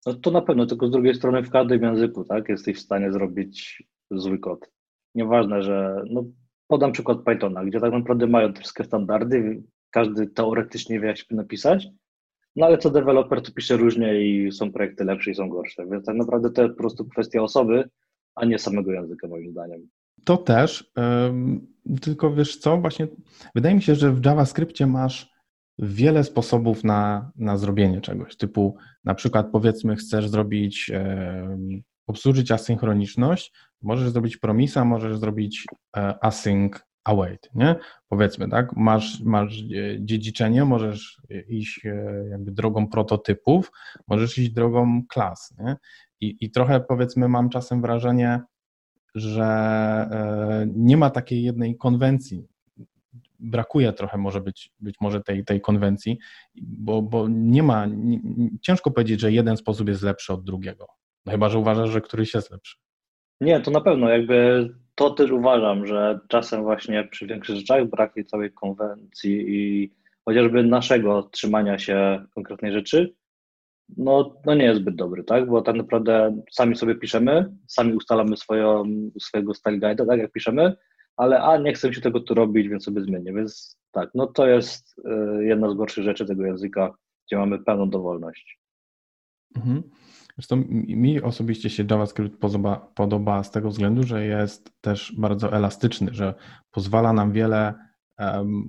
No 0.06 0.14
to 0.14 0.30
na 0.30 0.42
pewno, 0.42 0.66
tylko 0.66 0.86
z 0.86 0.90
drugiej 0.90 1.14
strony 1.14 1.42
w 1.42 1.50
każdym 1.50 1.82
języku, 1.82 2.24
tak, 2.24 2.48
jesteś 2.48 2.76
w 2.76 2.80
stanie 2.80 3.12
zrobić 3.12 3.82
zły 4.10 4.38
kod. 4.38 4.70
Nieważne, 5.14 5.62
że 5.62 6.02
no, 6.10 6.24
Podam 6.70 6.92
przykład 6.92 7.18
Pythona, 7.24 7.64
gdzie 7.64 7.80
tak 7.80 7.92
naprawdę 7.92 8.26
mają 8.26 8.52
te 8.52 8.60
wszystkie 8.60 8.84
standardy, 8.84 9.62
każdy 9.90 10.26
teoretycznie 10.26 11.00
wie, 11.00 11.08
jak 11.08 11.18
się 11.18 11.24
napisać, 11.30 11.88
no 12.56 12.66
ale 12.66 12.78
co 12.78 12.90
deweloper 12.90 13.42
to 13.42 13.52
pisze 13.52 13.76
różnie 13.76 14.20
i 14.20 14.52
są 14.52 14.72
projekty 14.72 15.04
lepsze 15.04 15.30
i 15.30 15.34
są 15.34 15.48
gorsze, 15.48 15.86
więc 15.86 16.06
tak 16.06 16.16
naprawdę 16.16 16.50
to 16.50 16.62
jest 16.62 16.74
po 16.74 16.80
prostu 16.80 17.04
kwestia 17.04 17.42
osoby, 17.42 17.88
a 18.34 18.44
nie 18.44 18.58
samego 18.58 18.92
języka 18.92 19.28
moim 19.28 19.50
zdaniem. 19.50 19.88
To 20.24 20.36
też, 20.36 20.92
tylko 22.00 22.34
wiesz 22.34 22.56
co, 22.56 22.78
właśnie 22.78 23.08
wydaje 23.54 23.74
mi 23.74 23.82
się, 23.82 23.94
że 23.94 24.12
w 24.12 24.24
JavaScriptie 24.24 24.86
masz 24.86 25.30
wiele 25.78 26.24
sposobów 26.24 26.84
na, 26.84 27.30
na 27.36 27.56
zrobienie 27.56 28.00
czegoś, 28.00 28.36
typu 28.36 28.76
na 29.04 29.14
przykład 29.14 29.46
powiedzmy 29.52 29.96
chcesz 29.96 30.28
zrobić 30.28 30.90
obsłużyć 32.06 32.50
asynchroniczność, 32.50 33.52
możesz 33.82 34.10
zrobić 34.10 34.36
promisa, 34.36 34.84
możesz 34.84 35.18
zrobić 35.18 35.66
e, 35.96 36.24
async 36.24 36.72
await, 37.04 37.50
nie? 37.54 37.76
Powiedzmy, 38.08 38.48
tak, 38.48 38.76
masz, 38.76 39.20
masz 39.20 39.64
dziedziczenie, 39.98 40.64
możesz 40.64 41.20
iść 41.48 41.84
jakby 42.30 42.52
drogą 42.52 42.88
prototypów, 42.88 43.72
możesz 44.08 44.38
iść 44.38 44.50
drogą 44.50 45.02
klas, 45.08 45.54
nie? 45.58 45.76
I, 46.20 46.36
i 46.40 46.50
trochę 46.50 46.80
powiedzmy 46.80 47.28
mam 47.28 47.48
czasem 47.48 47.82
wrażenie, 47.82 48.40
że 49.14 50.66
nie 50.66 50.96
ma 50.96 51.10
takiej 51.10 51.42
jednej 51.42 51.76
konwencji 51.76 52.48
brakuje 53.40 53.92
trochę 53.92 54.18
może 54.18 54.40
być, 54.40 54.72
być 54.80 54.94
może 55.00 55.20
tej, 55.20 55.44
tej 55.44 55.60
konwencji, 55.60 56.18
bo, 56.62 57.02
bo 57.02 57.28
nie 57.28 57.62
ma, 57.62 57.86
nie, 57.86 58.20
ciężko 58.62 58.90
powiedzieć, 58.90 59.20
że 59.20 59.32
jeden 59.32 59.56
sposób 59.56 59.88
jest 59.88 60.02
lepszy 60.02 60.32
od 60.32 60.44
drugiego. 60.44 60.86
No 61.26 61.32
chyba, 61.32 61.48
że 61.48 61.58
uważasz, 61.58 61.90
że 61.90 62.00
któryś 62.00 62.34
jest 62.34 62.50
lepszy. 62.50 62.76
Nie, 63.40 63.60
to 63.60 63.70
na 63.70 63.80
pewno 63.80 64.08
jakby 64.08 64.68
to 64.94 65.10
też 65.10 65.30
uważam, 65.30 65.86
że 65.86 66.20
czasem 66.28 66.62
właśnie 66.62 67.04
przy 67.04 67.26
większych 67.26 67.56
rzeczach 67.56 67.88
brak 67.88 68.14
tej 68.14 68.24
całej 68.24 68.52
konwencji 68.52 69.44
i 69.48 69.92
chociażby 70.24 70.64
naszego 70.64 71.22
trzymania 71.22 71.78
się 71.78 72.24
konkretnej 72.34 72.72
rzeczy, 72.72 73.14
no, 73.96 74.34
no 74.46 74.54
nie 74.54 74.64
jest 74.64 74.80
zbyt 74.80 74.96
dobry, 74.96 75.24
tak? 75.24 75.46
Bo 75.46 75.62
tak 75.62 75.76
naprawdę 75.76 76.42
sami 76.50 76.76
sobie 76.76 76.94
piszemy, 76.94 77.56
sami 77.66 77.94
ustalamy 77.94 78.36
swoją, 78.36 78.84
swojego 79.20 79.54
style 79.54 79.78
guide, 79.78 80.06
tak 80.06 80.18
jak 80.18 80.32
piszemy, 80.32 80.76
ale 81.16 81.42
a 81.42 81.58
nie 81.58 81.72
chcę 81.72 81.94
się 81.94 82.00
tego 82.00 82.20
tu 82.20 82.34
robić, 82.34 82.68
więc 82.68 82.84
sobie 82.84 83.02
zmienię. 83.02 83.32
Więc 83.32 83.78
tak, 83.92 84.10
no 84.14 84.26
to 84.26 84.46
jest 84.46 84.98
y, 85.38 85.44
jedna 85.44 85.70
z 85.70 85.74
gorszych 85.74 86.04
rzeczy 86.04 86.26
tego 86.26 86.46
języka, 86.46 86.94
gdzie 87.26 87.36
mamy 87.36 87.58
pełną 87.58 87.90
dowolność. 87.90 88.60
Mhm. 89.56 89.82
Zresztą 90.36 90.64
mi 90.86 91.22
osobiście 91.22 91.70
się 91.70 91.84
JavaScript 91.90 92.40
podoba, 92.40 92.92
podoba 92.94 93.42
z 93.42 93.50
tego 93.50 93.68
względu, 93.68 94.02
że 94.02 94.26
jest 94.26 94.72
też 94.80 95.14
bardzo 95.18 95.52
elastyczny, 95.52 96.08
że 96.12 96.34
pozwala 96.70 97.12
nam 97.12 97.32
wiele, 97.32 97.74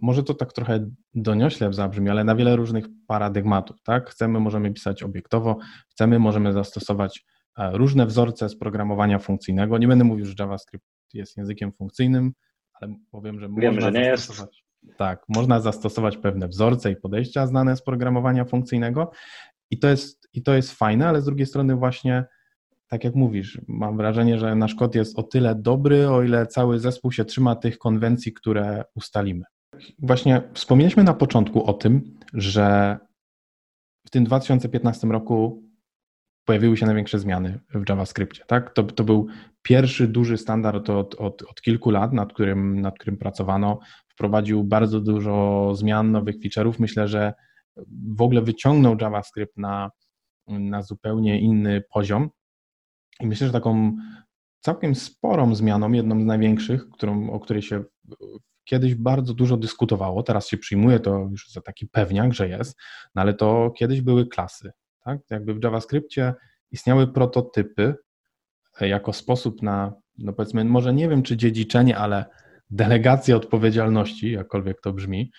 może 0.01 0.23
to 0.23 0.33
tak 0.33 0.53
trochę 0.53 0.89
doniośle 1.13 1.73
zabrzmi, 1.73 2.09
ale 2.09 2.23
na 2.23 2.35
wiele 2.35 2.55
różnych 2.55 2.85
paradygmatów, 3.07 3.81
tak? 3.83 4.09
Chcemy, 4.09 4.39
możemy 4.39 4.73
pisać 4.73 5.03
obiektowo, 5.03 5.57
chcemy, 5.89 6.19
możemy 6.19 6.53
zastosować 6.53 7.25
e, 7.57 7.71
różne 7.77 8.05
wzorce 8.05 8.49
z 8.49 8.57
programowania 8.57 9.19
funkcyjnego. 9.19 9.77
Nie 9.77 9.87
będę 9.87 10.03
mówił, 10.03 10.25
że 10.25 10.33
JavaScript 10.39 10.85
jest 11.13 11.37
językiem 11.37 11.71
funkcyjnym, 11.71 12.33
ale 12.73 12.95
powiem, 13.11 13.39
że 13.39 13.49
Wiem, 13.57 13.75
można 13.75 13.91
że 13.91 13.99
nie 13.99 14.17
zastosować. 14.17 14.63
Jest. 14.83 14.97
Tak, 14.97 15.23
można 15.29 15.59
zastosować 15.59 16.17
pewne 16.17 16.47
wzorce 16.47 16.91
i 16.91 16.95
podejścia 16.95 17.47
znane 17.47 17.75
z 17.75 17.83
programowania 17.83 18.45
funkcyjnego 18.45 19.11
i 19.71 19.79
to 19.79 19.87
jest, 19.87 20.29
i 20.33 20.43
to 20.43 20.53
jest 20.53 20.71
fajne, 20.71 21.07
ale 21.07 21.21
z 21.21 21.25
drugiej 21.25 21.45
strony 21.45 21.75
właśnie 21.75 22.25
tak 22.91 23.03
jak 23.03 23.15
mówisz, 23.15 23.61
mam 23.67 23.97
wrażenie, 23.97 24.39
że 24.39 24.55
nasz 24.55 24.75
kod 24.75 24.95
jest 24.95 25.19
o 25.19 25.23
tyle 25.23 25.55
dobry, 25.55 26.09
o 26.09 26.23
ile 26.23 26.47
cały 26.47 26.79
zespół 26.79 27.11
się 27.11 27.25
trzyma 27.25 27.55
tych 27.55 27.77
konwencji, 27.77 28.33
które 28.33 28.83
ustalimy. 28.95 29.43
Właśnie 29.99 30.41
wspomnieliśmy 30.53 31.03
na 31.03 31.13
początku 31.13 31.65
o 31.65 31.73
tym, 31.73 32.19
że 32.33 32.97
w 34.07 34.09
tym 34.09 34.23
2015 34.23 35.07
roku 35.07 35.63
pojawiły 36.45 36.77
się 36.77 36.85
największe 36.85 37.19
zmiany 37.19 37.59
w 37.73 37.89
JavaScriptie. 37.89 38.43
Tak? 38.47 38.73
To, 38.73 38.83
to 38.83 39.03
był 39.03 39.27
pierwszy 39.61 40.07
duży 40.07 40.37
standard 40.37 40.89
od, 40.89 41.15
od, 41.15 41.41
od 41.41 41.61
kilku 41.61 41.89
lat, 41.89 42.13
nad 42.13 42.33
którym, 42.33 42.81
nad 42.81 42.95
którym 42.99 43.17
pracowano. 43.17 43.79
Wprowadził 44.07 44.63
bardzo 44.63 45.01
dużo 45.01 45.71
zmian, 45.75 46.11
nowych 46.11 46.35
feature'ów. 46.39 46.73
Myślę, 46.79 47.07
że 47.07 47.33
w 48.17 48.21
ogóle 48.21 48.41
wyciągnął 48.41 48.97
JavaScript 49.01 49.57
na, 49.57 49.91
na 50.47 50.81
zupełnie 50.81 51.39
inny 51.39 51.83
poziom. 51.93 52.29
I 53.19 53.27
myślę, 53.27 53.47
że 53.47 53.53
taką 53.53 53.95
całkiem 54.59 54.95
sporą 54.95 55.55
zmianą, 55.55 55.91
jedną 55.91 56.21
z 56.21 56.25
największych, 56.25 56.89
którą, 56.89 57.29
o 57.29 57.39
której 57.39 57.61
się 57.61 57.83
kiedyś 58.63 58.95
bardzo 58.95 59.33
dużo 59.33 59.57
dyskutowało, 59.57 60.23
teraz 60.23 60.47
się 60.47 60.57
przyjmuje 60.57 60.99
to 60.99 61.27
już 61.31 61.49
za 61.49 61.61
taki 61.61 61.87
pewniak, 61.87 62.33
że 62.33 62.49
jest, 62.49 62.79
no 63.15 63.21
ale 63.21 63.33
to 63.33 63.71
kiedyś 63.77 64.01
były 64.01 64.27
klasy. 64.27 64.71
Tak? 65.03 65.19
Jakby 65.29 65.53
w 65.53 65.63
JavaScriptie 65.63 66.33
istniały 66.71 67.07
prototypy 67.07 67.95
e, 68.81 68.87
jako 68.87 69.13
sposób 69.13 69.61
na, 69.61 69.93
no 70.17 70.33
powiedzmy, 70.33 70.65
może 70.65 70.93
nie 70.93 71.09
wiem 71.09 71.23
czy 71.23 71.37
dziedziczenie, 71.37 71.97
ale 71.97 72.25
delegację 72.69 73.35
odpowiedzialności, 73.35 74.31
jakkolwiek 74.31 74.81
to 74.81 74.93
brzmi. 74.93 75.31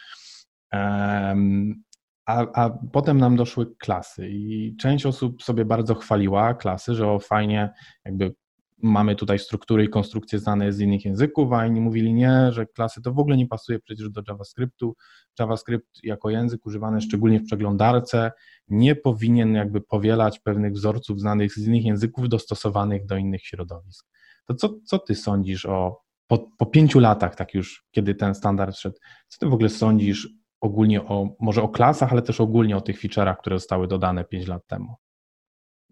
A, 2.26 2.46
a 2.64 2.70
potem 2.92 3.18
nam 3.18 3.36
doszły 3.36 3.76
klasy 3.76 4.28
i 4.28 4.76
część 4.76 5.06
osób 5.06 5.42
sobie 5.42 5.64
bardzo 5.64 5.94
chwaliła 5.94 6.54
klasy, 6.54 6.94
że 6.94 7.08
o 7.08 7.18
fajnie, 7.18 7.70
jakby 8.04 8.34
mamy 8.82 9.16
tutaj 9.16 9.38
struktury 9.38 9.84
i 9.84 9.88
konstrukcje 9.88 10.38
znane 10.38 10.72
z 10.72 10.80
innych 10.80 11.04
języków, 11.04 11.52
a 11.52 11.66
inni 11.66 11.80
mówili 11.80 12.14
nie, 12.14 12.48
że 12.52 12.66
klasy 12.66 13.02
to 13.02 13.12
w 13.12 13.18
ogóle 13.18 13.36
nie 13.36 13.46
pasuje 13.46 13.78
przecież 13.78 14.10
do 14.10 14.22
JavaScriptu. 14.28 14.96
JavaScript 15.38 16.04
jako 16.04 16.30
język 16.30 16.66
używany 16.66 17.00
szczególnie 17.00 17.40
w 17.40 17.44
przeglądarce 17.44 18.32
nie 18.68 18.96
powinien 18.96 19.54
jakby 19.54 19.80
powielać 19.80 20.40
pewnych 20.40 20.72
wzorców 20.72 21.20
znanych 21.20 21.52
z 21.52 21.66
innych 21.66 21.84
języków 21.84 22.28
dostosowanych 22.28 23.06
do 23.06 23.16
innych 23.16 23.42
środowisk. 23.42 24.06
To 24.46 24.54
co, 24.54 24.74
co 24.84 24.98
ty 24.98 25.14
sądzisz 25.14 25.66
o, 25.66 26.00
po, 26.26 26.38
po 26.58 26.66
pięciu 26.66 27.00
latach, 27.00 27.34
tak 27.34 27.54
już, 27.54 27.84
kiedy 27.90 28.14
ten 28.14 28.34
standard 28.34 28.76
szedł, 28.76 28.96
co 29.28 29.38
ty 29.38 29.46
w 29.46 29.54
ogóle 29.54 29.68
sądzisz 29.68 30.28
ogólnie 30.62 31.02
o, 31.02 31.28
może 31.40 31.62
o 31.62 31.68
klasach, 31.68 32.12
ale 32.12 32.22
też 32.22 32.40
ogólnie 32.40 32.76
o 32.76 32.80
tych 32.80 33.00
feature'ach, 33.00 33.36
które 33.36 33.58
zostały 33.58 33.88
dodane 33.88 34.24
pięć 34.24 34.46
lat 34.46 34.66
temu? 34.66 34.94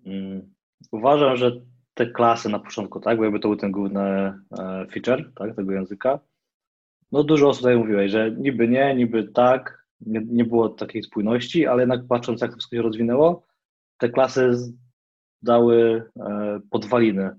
Mm, 0.07 0.55
uważam, 0.93 1.37
że 1.37 1.53
te 1.95 2.07
klasy 2.07 2.49
na 2.49 2.59
początku, 2.59 3.01
tak, 3.01 3.19
bo 3.19 3.25
jakby 3.25 3.41
to 3.41 3.49
był 3.49 3.57
ten 3.57 3.73
główny 3.73 4.01
e, 4.01 4.87
feature, 4.93 5.33
tak, 5.35 5.57
tego 5.57 5.73
języka, 5.73 6.21
no 7.13 7.25
dużo 7.25 7.49
osób 7.49 7.61
tutaj 7.61 7.77
mówiłeś, 7.77 8.11
że 8.13 8.31
niby 8.31 8.69
nie, 8.69 8.95
niby 8.95 9.29
tak, 9.29 9.87
nie, 10.01 10.21
nie 10.27 10.45
było 10.45 10.69
takiej 10.69 11.03
spójności, 11.03 11.67
ale 11.67 11.83
jednak 11.83 12.07
patrząc 12.09 12.41
jak 12.41 12.51
to 12.51 12.57
wszystko 12.57 12.77
się 12.77 12.83
rozwinęło, 12.83 13.47
te 13.99 14.09
klasy 14.09 14.51
dały 15.43 16.03
e, 16.21 16.61
podwaliny 16.71 17.31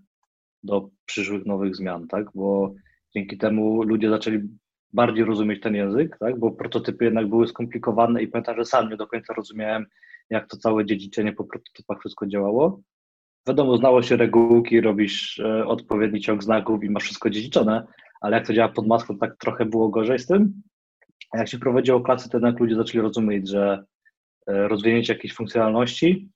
do 0.63 0.89
przyszłych 1.05 1.45
nowych 1.45 1.75
zmian, 1.75 2.07
tak, 2.07 2.25
bo 2.35 2.73
dzięki 3.15 3.38
temu 3.38 3.83
ludzie 3.83 4.09
zaczęli 4.09 4.50
bardziej 4.93 5.25
rozumieć 5.25 5.62
ten 5.62 5.75
język, 5.75 6.17
tak, 6.19 6.39
bo 6.39 6.51
prototypy 6.51 7.05
jednak 7.05 7.27
były 7.27 7.48
skomplikowane 7.48 8.24
i 8.24 8.27
pamiętam, 8.27 8.55
że 8.55 8.65
sam 8.65 8.89
nie 8.89 8.98
do 8.98 9.07
końca 9.07 9.33
rozumiałem, 9.33 9.86
jak 10.29 10.48
to 10.48 10.57
całe 10.57 10.86
dziedziczenie 10.86 11.33
po 11.33 11.43
prototypach 11.43 12.00
wszystko 12.00 12.27
działało, 12.27 12.81
wiadomo, 13.48 13.77
znało 13.77 14.01
się 14.03 14.15
regułki, 14.15 14.81
robisz 14.81 15.39
e, 15.39 15.65
odpowiedni 15.65 16.21
ciąg 16.21 16.43
znaków 16.43 16.83
i 16.83 16.89
masz 16.89 17.03
wszystko 17.03 17.29
dziedziczone, 17.29 17.88
ale 18.21 18.38
jak 18.38 18.48
to 18.48 18.53
działa 18.53 18.69
pod 18.69 18.88
maską, 18.88 19.17
tak 19.17 19.38
trochę 19.38 19.65
było 19.65 19.89
gorzej 19.89 20.19
z 20.19 20.27
tym. 20.27 20.62
A 21.31 21.38
jak 21.38 21.48
się 21.48 21.60
prowadziło 21.60 22.01
klasy, 22.01 22.29
to 22.29 22.38
jednak 22.38 22.60
ludzie 22.60 22.75
zaczęli 22.75 23.01
rozumieć, 23.01 23.50
że 23.50 23.83
e, 24.48 24.67
rozwinięcie 24.67 25.13
jakiejś 25.13 25.33
funkcjonalności 25.33 26.29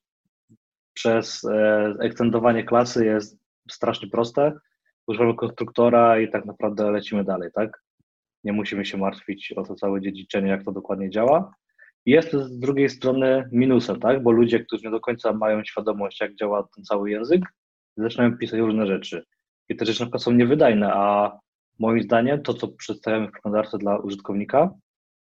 przez 0.93 1.45
e, 1.45 1.95
ekstendowanie 1.99 2.63
klasy 2.63 3.05
jest 3.05 3.37
strasznie 3.71 4.09
proste. 4.09 4.53
Używamy 5.07 5.35
konstruktora 5.35 6.19
i 6.19 6.31
tak 6.31 6.45
naprawdę 6.45 6.91
lecimy 6.91 7.23
dalej, 7.23 7.49
tak? 7.53 7.84
Nie 8.45 8.53
musimy 8.53 8.85
się 8.85 8.97
martwić 8.97 9.51
o 9.51 9.63
to 9.63 9.75
całe 9.75 10.01
dziedziczenie, 10.01 10.49
jak 10.49 10.63
to 10.63 10.71
dokładnie 10.71 11.09
działa. 11.09 11.55
Jest 12.05 12.31
to 12.31 12.39
z 12.39 12.59
drugiej 12.59 12.89
strony 12.89 13.49
minusem, 13.51 13.99
tak? 13.99 14.23
bo 14.23 14.31
ludzie, 14.31 14.59
którzy 14.59 14.83
nie 14.83 14.91
do 14.91 14.99
końca 14.99 15.33
mają 15.33 15.63
świadomość, 15.63 16.21
jak 16.21 16.35
działa 16.35 16.67
ten 16.75 16.83
cały 16.83 17.11
język, 17.11 17.41
zaczynają 17.97 18.37
pisać 18.37 18.59
różne 18.59 18.87
rzeczy. 18.87 19.25
I 19.69 19.75
te 19.75 19.85
rzeczy 19.85 19.99
na 19.99 20.05
przykład 20.05 20.23
są 20.23 20.31
niewydajne, 20.31 20.93
a 20.93 21.37
moim 21.79 22.03
zdaniem 22.03 22.41
to, 22.41 22.53
co 22.53 22.67
przedstawiamy 22.67 23.27
w 23.27 23.31
przeglądarce 23.31 23.77
dla 23.77 23.97
użytkownika, 23.97 24.73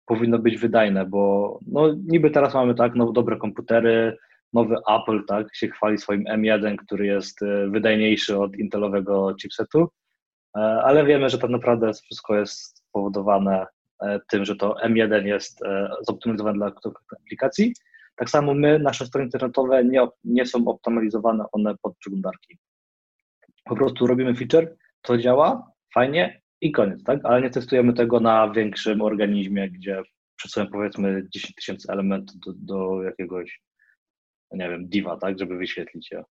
powinno 0.07 0.39
być 0.39 0.59
wydajne, 0.59 1.07
bo 1.07 1.59
no, 1.67 1.95
niby 2.07 2.31
teraz 2.31 2.55
mamy 2.55 2.75
tak, 2.75 2.95
no, 2.95 3.13
dobre 3.13 3.37
komputery, 3.37 4.17
nowy 4.53 4.77
Apple 4.89 5.25
tak, 5.29 5.57
się 5.57 5.69
chwali 5.69 5.99
swoim 5.99 6.25
M1, 6.25 6.77
który 6.77 7.07
jest 7.07 7.43
e, 7.43 7.69
wydajniejszy 7.69 8.39
od 8.39 8.57
intelowego 8.57 9.35
chipsetu, 9.41 9.89
e, 10.57 10.61
ale 10.61 11.05
wiemy, 11.05 11.31
że 11.31 11.39
tak 11.39 11.51
naprawdę 11.51 11.93
wszystko 11.93 12.37
jest 12.37 12.84
spowodowane 12.95 13.67
E, 14.05 14.21
tym, 14.29 14.45
że 14.45 14.57
to 14.57 14.77
M1 14.85 15.27
jest 15.27 15.63
e, 15.63 15.91
zoptymalizowane 16.09 16.59
dla 16.59 16.73
aplikacji. 17.23 17.75
Tak 18.17 18.31
samo 18.31 18.55
my, 18.55 18.79
nasze 18.79 19.07
strony 19.07 19.25
internetowe 19.25 19.85
nie, 19.85 20.09
nie 20.25 20.47
są 20.47 20.69
optymalizowane 20.69 21.45
one 21.53 21.75
pod 21.83 21.97
przeglądarki. 21.99 22.59
Po 23.65 23.77
prostu 23.77 24.07
robimy 24.07 24.35
feature, 24.35 24.77
to 25.03 25.19
działa, 25.19 25.71
fajnie 25.95 26.41
i 26.61 26.73
koniec, 26.73 27.05
tak? 27.05 27.21
Ale 27.25 27.43
nie 27.43 27.51
testujemy 27.51 27.93
tego 27.93 28.21
na 28.21 28.51
większym 28.51 29.03
organizmie, 29.03 29.71
gdzie 29.71 30.03
przesuwamy 30.37 30.71
powiedzmy 30.71 31.27
10 31.31 31.55
tysięcy 31.55 31.93
elementów 31.93 32.37
do, 32.39 32.53
do 32.57 33.03
jakiegoś, 33.03 33.61
nie 34.53 34.71
wiem, 34.71 34.89
diva, 34.89 35.17
tak? 35.17 35.39
Żeby 35.39 35.57
wyświetlić 35.57 36.11
je. 36.11 36.25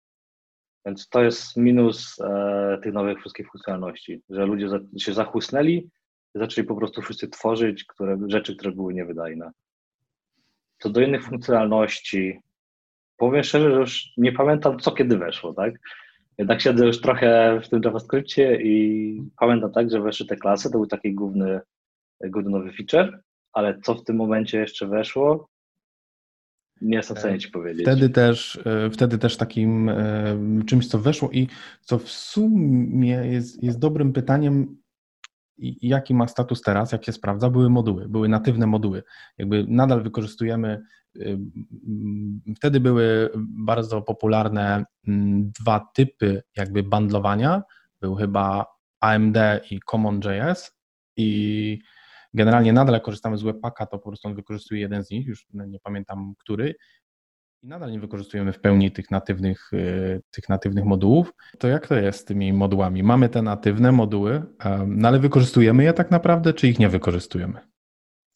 Więc 0.87 1.09
to 1.09 1.23
jest 1.23 1.57
minus 1.57 2.21
e, 2.21 2.78
tych 2.83 2.92
nowych 2.92 3.19
wszystkich 3.19 3.47
funkcjonalności, 3.50 4.23
że 4.31 4.47
ludzie 4.47 4.69
za, 4.69 4.78
się 4.99 5.14
zachłysnęli, 5.14 5.90
zaczęli 6.34 6.66
po 6.66 6.76
prostu 6.76 7.02
wszyscy 7.02 7.28
tworzyć 7.28 7.84
które, 7.84 8.18
rzeczy, 8.26 8.56
które 8.56 8.72
były 8.72 8.94
niewydajne. 8.94 9.50
Co 10.78 10.90
do 10.90 11.00
innych 11.00 11.24
funkcjonalności, 11.24 12.40
powiem 13.16 13.42
szczerze, 13.42 13.70
że 13.70 13.80
już 13.80 14.12
nie 14.16 14.32
pamiętam, 14.32 14.78
co 14.78 14.92
kiedy 14.92 15.18
weszło, 15.18 15.54
tak? 15.54 15.74
Jednak 16.38 16.60
siedzę 16.60 16.86
już 16.86 17.00
trochę 17.00 17.60
w 17.64 17.68
tym 17.68 17.80
JavaScriptie 17.84 18.58
i 18.62 19.22
pamiętam 19.38 19.72
tak, 19.72 19.90
że 19.90 20.00
weszły 20.00 20.26
te 20.26 20.36
klasy, 20.36 20.70
to 20.70 20.78
był 20.78 20.86
taki 20.86 21.14
główny, 21.14 21.60
główny 22.24 22.50
nowy 22.50 22.72
feature, 22.72 23.22
ale 23.52 23.80
co 23.80 23.94
w 23.94 24.04
tym 24.04 24.16
momencie 24.16 24.58
jeszcze 24.58 24.86
weszło, 24.86 25.48
nie 26.82 26.96
jestem 26.96 27.16
w 27.16 27.20
stanie 27.20 27.38
ci 27.38 27.50
powiedzieć. 27.50 27.82
Wtedy 27.82 28.08
też, 28.08 28.60
e, 28.66 28.90
wtedy 28.90 29.18
też 29.18 29.36
takim 29.36 29.88
e, 29.88 30.36
czymś, 30.66 30.88
co 30.88 30.98
weszło 30.98 31.30
i 31.32 31.48
co 31.80 31.98
w 31.98 32.08
sumie 32.08 33.14
jest, 33.14 33.62
jest 33.62 33.78
dobrym 33.78 34.12
pytaniem, 34.12 34.81
jaki 35.83 36.14
ma 36.14 36.28
status 36.28 36.62
teraz, 36.62 36.92
jak 36.92 37.04
się 37.04 37.12
sprawdza, 37.12 37.50
były 37.50 37.71
moduły, 37.71 38.09
były 38.09 38.28
natywne 38.28 38.66
moduły. 38.66 39.02
Jakby 39.38 39.64
nadal 39.69 40.02
wykorzystujemy, 40.02 40.83
wtedy 42.57 42.81
były 42.81 43.31
bardzo 43.37 44.02
popularne 44.02 44.85
dwa 45.61 45.90
typy 45.95 46.42
jakby 46.57 46.83
bandlowania, 46.83 47.62
był 48.00 48.14
chyba 48.14 48.66
AMD 49.00 49.37
i 49.71 49.81
CommonJS 49.90 50.73
i 51.16 51.78
generalnie 52.35 52.73
nadal 52.73 53.00
korzystamy 53.00 53.38
z 53.38 53.42
Webpacka, 53.42 53.87
to 53.87 53.99
po 53.99 54.09
prostu 54.09 54.28
on 54.28 54.35
wykorzystuje 54.35 54.81
jeden 54.81 55.04
z 55.04 55.11
nich, 55.11 55.26
już 55.26 55.47
nie 55.52 55.81
pamiętam 55.81 56.35
który, 56.38 56.75
i 57.62 57.69
nadal 57.69 57.92
nie 57.92 58.00
wykorzystujemy 58.00 58.52
w 58.52 58.61
pełni 58.61 58.90
tych 58.90 59.11
natywnych, 59.11 59.73
y, 59.73 60.23
tych 60.31 60.49
natywnych 60.49 60.85
modułów, 60.85 61.33
to 61.59 61.69
jak 61.69 61.87
to 61.87 61.95
jest 61.95 62.19
z 62.19 62.25
tymi 62.25 62.52
modułami? 62.52 63.02
Mamy 63.02 63.28
te 63.28 63.42
natywne 63.42 63.92
moduły, 63.92 64.42
no 64.87 65.09
ale 65.09 65.19
wykorzystujemy 65.19 65.85
je 65.85 65.92
tak 65.92 66.11
naprawdę, 66.11 66.52
czy 66.52 66.69
ich 66.69 66.78
nie 66.78 66.88
wykorzystujemy? 66.88 67.61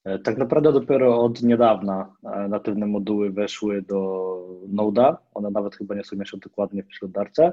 E, 0.05 0.19
tak 0.19 0.39
naprawdę 0.39 0.73
dopiero 0.73 1.21
od 1.21 1.43
niedawna 1.43 2.17
e, 2.25 2.49
natywne 2.49 2.87
moduły 2.87 3.31
weszły 3.31 3.83
do 3.83 4.37
Node'a. 4.75 5.17
One 5.35 5.51
nawet 5.51 5.77
chyba 5.77 5.95
nie 5.95 6.05
są 6.05 6.17
jeszcze 6.17 6.39
dokładnie 6.39 6.83
w 6.83 6.87
przeglądarce, 6.87 7.53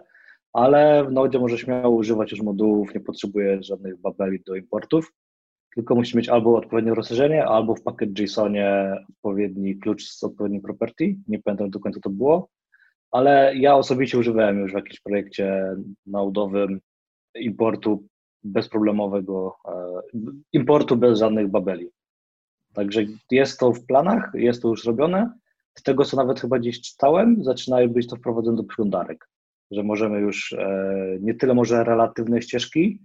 ale 0.53 1.06
w 1.06 1.12
Node 1.12 1.39
może 1.39 1.58
śmiało 1.58 1.96
używać 1.96 2.32
już 2.32 2.42
modułów, 2.42 2.96
nie 2.96 3.01
potrzebuje 3.01 3.63
żadnych 3.63 4.01
babeli 4.01 4.44
do 4.48 4.56
importów 4.56 5.13
tylko 5.75 5.96
musi 5.96 6.18
mieć 6.18 6.30
albo 6.30 6.58
odpowiednie 6.58 6.94
rozszerzenie, 6.94 7.46
albo 7.46 7.75
w 7.75 7.84
pakiet 7.84 8.20
JSONie 8.20 8.96
odpowiedni 9.10 9.80
klucz 9.80 10.03
z 10.03 10.24
odpowiednim 10.24 10.62
property. 10.62 11.15
Nie 11.27 11.39
pamiętam 11.39 11.70
do 11.70 11.80
końca 11.80 12.00
to 12.00 12.10
było, 12.10 12.50
ale 13.12 13.56
ja 13.56 13.75
osobiście 13.75 14.18
używałem 14.18 14.60
już 14.60 14.72
w 14.72 14.75
jakimś 14.75 15.00
projekcie 15.00 15.75
naudowym 16.06 16.80
importu 17.36 18.08
bezproblemowego, 18.44 19.56
e, 19.68 20.01
importu 20.53 20.98
bez 20.98 21.20
żadnych 21.20 21.48
babeli. 21.48 21.89
Także 22.74 23.01
jest 23.32 23.60
to 23.60 23.72
w 23.72 23.86
planach, 23.86 24.32
jest 24.34 24.62
to 24.62 24.68
już 24.68 24.86
robione. 24.86 25.34
Z 25.77 25.84
tego, 25.84 26.06
co 26.06 26.18
nawet 26.18 26.39
chyba 26.39 26.60
gdzieś 26.60 26.82
czytałem, 26.82 27.44
zaczynają 27.44 27.89
być 27.89 28.08
to 28.08 28.15
wprowadzone 28.15 28.58
do 28.58 28.63
przeglądarek, 28.63 29.30
że 29.72 29.84
możemy 29.84 30.20
już 30.20 30.53
e, 30.53 31.18
nie 31.22 31.34
tyle 31.34 31.53
może 31.53 31.84
relatywne 31.84 32.42
ścieżki, 32.42 33.00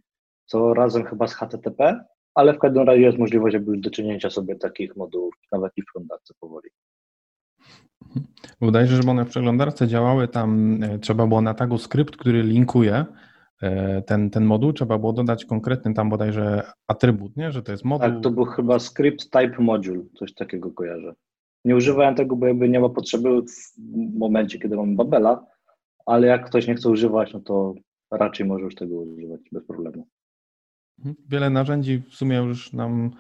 co 0.47 0.75
razem 0.75 1.05
chyba 1.05 1.27
z 1.27 1.35
HTTP, 1.35 2.05
ale 2.39 2.55
w 2.55 2.59
każdym 2.59 2.83
razie 2.83 3.03
jest 3.03 3.19
możliwość 3.19 3.55
jakby 3.55 3.77
doczynięcia 3.77 4.31
sobie 4.31 4.57
takich 4.57 4.97
modułów, 4.97 5.35
nawet 5.53 5.73
i 5.77 5.83
w 5.83 5.85
przeglądarce 5.85 6.35
powoli. 6.41 6.71
Wydaje 8.61 8.87
się, 8.87 9.03
że 9.03 9.11
one 9.11 9.25
w 9.25 9.29
przeglądarce 9.29 9.89
działały, 9.89 10.29
tam 10.29 10.83
e, 10.83 10.99
trzeba 10.99 11.27
było 11.27 11.41
na 11.41 11.55
tagu 11.55 11.79
skrypt, 11.79 12.17
który 12.17 12.43
linkuje 12.43 13.05
e, 13.63 14.03
ten, 14.03 14.31
ten 14.31 14.45
moduł, 14.45 14.73
trzeba 14.73 14.99
było 14.99 15.13
dodać 15.13 15.45
konkretny 15.45 15.95
tam 15.95 16.11
bodajże 16.11 16.63
atrybut, 16.87 17.37
nie? 17.37 17.53
że 17.53 17.63
to 17.63 17.73
jest 17.73 17.85
moduł. 17.85 18.09
Tak, 18.09 18.23
to 18.23 18.31
był 18.31 18.45
chyba 18.45 18.79
script 18.79 19.31
type 19.31 19.63
module, 19.63 20.05
coś 20.15 20.35
takiego 20.35 20.71
kojarzę. 20.71 21.15
Nie 21.65 21.77
używałem 21.77 22.15
tego, 22.15 22.37
bo 22.37 22.47
jakby 22.47 22.69
nie 22.69 22.81
ma 22.81 22.89
potrzeby 22.89 23.43
w 23.43 24.19
momencie, 24.19 24.59
kiedy 24.59 24.77
mamy 24.77 24.95
Babela, 24.95 25.47
ale 26.07 26.27
jak 26.27 26.47
ktoś 26.47 26.67
nie 26.67 26.75
chce 26.75 26.91
używać, 26.91 27.33
no 27.33 27.41
to 27.41 27.75
raczej 28.11 28.47
może 28.47 28.65
już 28.65 28.75
tego 28.75 28.95
używać 28.95 29.41
bez 29.53 29.65
problemu. 29.65 30.07
Mhm. 30.99 31.17
Wiele 31.29 31.51
narzędzi 31.51 32.03
w 32.11 32.15
sumie 32.15 32.37
już 32.37 32.73
nam 32.73 33.11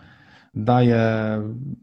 daje 0.54 1.02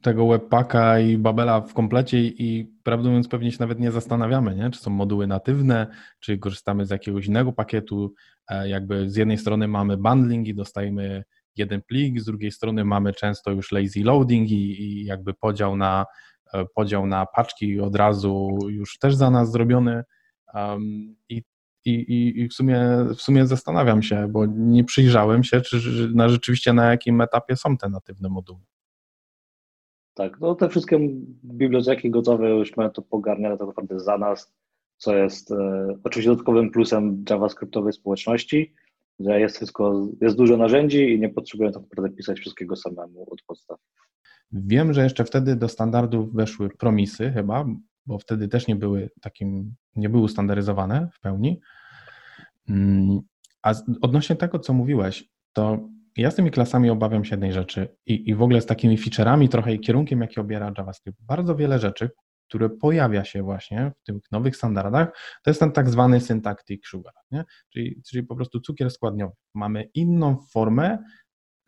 tego 0.01 0.27
webpacka 0.27 0.99
i 0.99 1.17
Babela 1.17 1.61
w 1.61 1.73
komplecie 1.73 2.23
i 2.23 2.73
prawdę 2.83 3.09
mówiąc 3.09 3.27
pewnie 3.27 3.51
się 3.51 3.57
nawet 3.59 3.79
nie 3.79 3.91
zastanawiamy, 3.91 4.55
nie? 4.55 4.69
czy 4.69 4.79
są 4.79 4.91
moduły 4.91 5.27
natywne, 5.27 5.87
czy 6.19 6.37
korzystamy 6.37 6.85
z 6.85 6.89
jakiegoś 6.89 7.25
innego 7.25 7.53
pakietu. 7.53 8.13
E, 8.50 8.70
jakby 8.70 9.09
z 9.09 9.15
jednej 9.15 9.37
strony 9.37 9.67
mamy 9.67 9.98
bundling 9.98 10.48
i 10.48 10.55
dostajemy 10.55 11.24
jeden 11.55 11.81
plik, 11.81 12.22
z 12.22 12.25
drugiej 12.25 12.51
strony 12.51 12.85
mamy 12.85 13.13
często 13.13 13.51
już 13.51 13.72
lazy 13.72 14.03
loading 14.03 14.51
i, 14.51 14.81
i 14.83 15.05
jakby 15.05 15.33
podział 15.33 15.77
na, 15.77 16.05
e, 16.53 16.65
podział 16.75 17.07
na 17.07 17.25
paczki 17.25 17.79
od 17.79 17.96
razu 17.96 18.57
już 18.70 18.98
też 18.98 19.15
za 19.15 19.29
nas 19.31 19.51
zrobiony. 19.51 20.03
Um, 20.53 21.15
I 21.29 21.43
i, 21.85 22.39
i, 22.41 22.50
w, 22.50 22.53
sumie, 22.53 23.05
w 23.15 23.21
sumie 23.21 23.48
zastanawiam 23.48 24.03
się, 24.03 24.27
bo 24.27 24.45
nie 24.45 24.83
przyjrzałem 24.83 25.43
się, 25.43 25.61
czy 25.61 25.77
na 26.13 26.29
rzeczywiście 26.29 26.74
na 26.74 26.91
jakim 26.91 27.21
etapie 27.21 27.55
są 27.55 27.77
te 27.77 27.89
natywne 27.89 28.29
moduły. 28.29 28.61
Tak, 30.13 30.39
no 30.39 30.55
te 30.55 30.69
wszystkie 30.69 31.00
biblioteki 31.43 32.09
gotowe 32.09 32.50
już 32.50 32.77
mają 32.77 32.89
to 32.89 33.01
pogarniane 33.01 33.57
tak 33.57 33.67
naprawdę 33.67 34.00
za 34.00 34.17
nas, 34.17 34.53
co 34.98 35.15
jest 35.15 35.51
e, 35.51 35.87
oczywiście 36.03 36.31
dodatkowym 36.31 36.71
plusem 36.71 37.24
JavaScriptowej 37.29 37.93
społeczności, 37.93 38.74
że 39.19 39.39
jest 39.39 39.55
wszystko, 39.55 40.07
jest 40.21 40.37
dużo 40.37 40.57
narzędzi 40.57 41.13
i 41.13 41.19
nie 41.19 41.29
potrzebują 41.29 41.71
tak 41.71 41.81
naprawdę 41.81 42.09
pisać 42.09 42.39
wszystkiego 42.39 42.75
samemu 42.75 43.33
od 43.33 43.41
podstaw. 43.41 43.79
Wiem, 44.51 44.93
że 44.93 45.03
jeszcze 45.03 45.25
wtedy 45.25 45.55
do 45.55 45.67
standardów 45.67 46.33
weszły 46.33 46.69
promisy 46.69 47.31
chyba, 47.31 47.65
bo 48.05 48.19
wtedy 48.19 48.48
też 48.48 48.67
nie 48.67 48.75
były 48.75 49.09
takim, 49.21 49.75
nie 49.95 50.09
były 50.09 50.24
ustandaryzowane 50.24 51.09
w 51.13 51.19
pełni. 51.19 51.59
Mm, 52.69 53.19
a 53.63 53.73
odnośnie 54.01 54.35
tego, 54.35 54.59
co 54.59 54.73
mówiłeś, 54.73 55.29
to 55.53 55.89
ja 56.17 56.31
z 56.31 56.35
tymi 56.35 56.51
klasami 56.51 56.89
obawiam 56.89 57.25
się 57.25 57.31
jednej 57.31 57.53
rzeczy 57.53 57.95
i, 58.05 58.29
i 58.29 58.35
w 58.35 58.41
ogóle 58.41 58.61
z 58.61 58.65
takimi 58.65 58.97
featureami, 58.97 59.49
trochę 59.49 59.73
i 59.73 59.79
kierunkiem, 59.79 60.21
jaki 60.21 60.39
obiera 60.39 60.71
JavaScript. 60.77 61.19
Bardzo 61.21 61.55
wiele 61.55 61.79
rzeczy, 61.79 62.09
które 62.47 62.69
pojawia 62.69 63.25
się 63.25 63.43
właśnie 63.43 63.91
w 63.97 64.03
tych 64.03 64.15
nowych 64.31 64.55
standardach, 64.55 65.07
to 65.43 65.49
jest 65.49 65.59
ten 65.59 65.71
tak 65.71 65.89
zwany 65.89 66.21
syntactic 66.21 66.85
sugar, 66.85 67.13
nie? 67.31 67.43
Czyli, 67.73 68.01
czyli 68.07 68.23
po 68.23 68.35
prostu 68.35 68.59
cukier 68.59 68.91
składniowy. 68.91 69.33
Mamy 69.53 69.89
inną 69.93 70.37
formę 70.51 70.97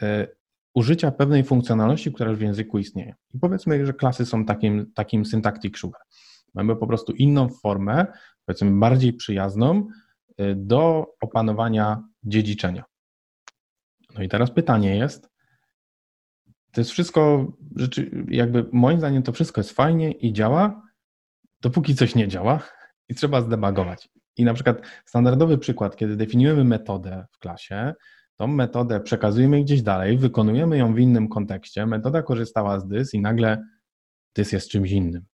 y, 0.01 0.05
użycia 0.73 1.12
pewnej 1.12 1.43
funkcjonalności, 1.43 2.13
która 2.13 2.33
w 2.33 2.41
języku 2.41 2.77
istnieje. 2.77 3.15
I 3.33 3.39
powiedzmy, 3.39 3.86
że 3.86 3.93
klasy 3.93 4.25
są 4.25 4.45
takim, 4.45 4.91
takim 4.95 5.25
syntactic 5.25 5.77
sugar. 5.77 6.01
Mamy 6.53 6.75
po 6.75 6.88
prostu 6.88 7.13
inną 7.13 7.49
formę, 7.49 8.05
powiedzmy 8.45 8.79
bardziej 8.79 9.13
przyjazną 9.13 9.88
do 10.56 11.08
opanowania 11.21 12.04
dziedziczenia. 12.23 12.84
No 14.15 14.23
i 14.23 14.30
teraz 14.30 14.52
pytanie 14.52 14.95
jest, 14.95 15.30
to 16.71 16.82
jest 16.82 16.91
wszystko, 16.91 17.52
jakby 18.28 18.69
moim 18.71 19.00
zdaniem 19.00 19.23
to 19.23 19.32
wszystko 19.32 19.62
jest 19.62 19.71
fajnie 19.71 20.12
i 20.12 20.34
działa, 20.34 20.82
dopóki 21.62 21.95
coś 21.95 22.15
nie 22.15 22.28
działa 22.28 22.60
i 23.10 23.15
trzeba 23.15 23.41
zdebagować. 23.41 24.10
I 24.38 24.45
na 24.45 24.54
przykład 24.54 24.82
standardowy 25.06 25.58
przykład, 25.58 25.95
kiedy 25.95 26.15
definiujemy 26.15 26.63
metodę 26.63 27.26
w 27.32 27.38
klasie, 27.38 27.93
tą 28.36 28.47
metodę 28.47 29.00
przekazujemy 29.00 29.63
gdzieś 29.63 29.82
dalej, 29.82 30.17
wykonujemy 30.17 30.78
ją 30.78 30.93
w 30.93 31.00
innym 31.00 31.30
kontekście, 31.30 31.86
metoda 31.86 32.21
korzystała 32.21 32.80
z 32.80 32.88
dys 32.88 33.13
i 33.13 33.21
nagle 33.21 33.63
dys 34.36 34.52
jest 34.52 34.69
czymś 34.69 34.91
innym 34.91 35.26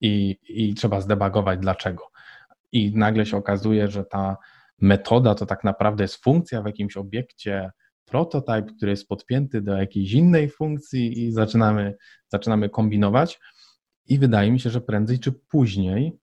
i, 0.00 0.38
i 0.48 0.74
trzeba 0.74 1.00
zdebagować 1.00 1.58
dlaczego. 1.58 2.13
I 2.74 2.92
nagle 2.96 3.26
się 3.26 3.36
okazuje, 3.36 3.88
że 3.88 4.04
ta 4.04 4.36
metoda 4.80 5.34
to 5.34 5.46
tak 5.46 5.64
naprawdę 5.64 6.04
jest 6.04 6.24
funkcja 6.24 6.62
w 6.62 6.66
jakimś 6.66 6.96
obiekcie 6.96 7.70
prototype, 8.04 8.66
który 8.76 8.90
jest 8.90 9.08
podpięty 9.08 9.62
do 9.62 9.76
jakiejś 9.76 10.12
innej 10.12 10.50
funkcji 10.50 11.24
i 11.24 11.32
zaczynamy, 11.32 11.94
zaczynamy 12.28 12.68
kombinować. 12.68 13.40
I 14.06 14.18
wydaje 14.18 14.52
mi 14.52 14.60
się, 14.60 14.70
że 14.70 14.80
prędzej 14.80 15.18
czy 15.18 15.32
później 15.32 16.18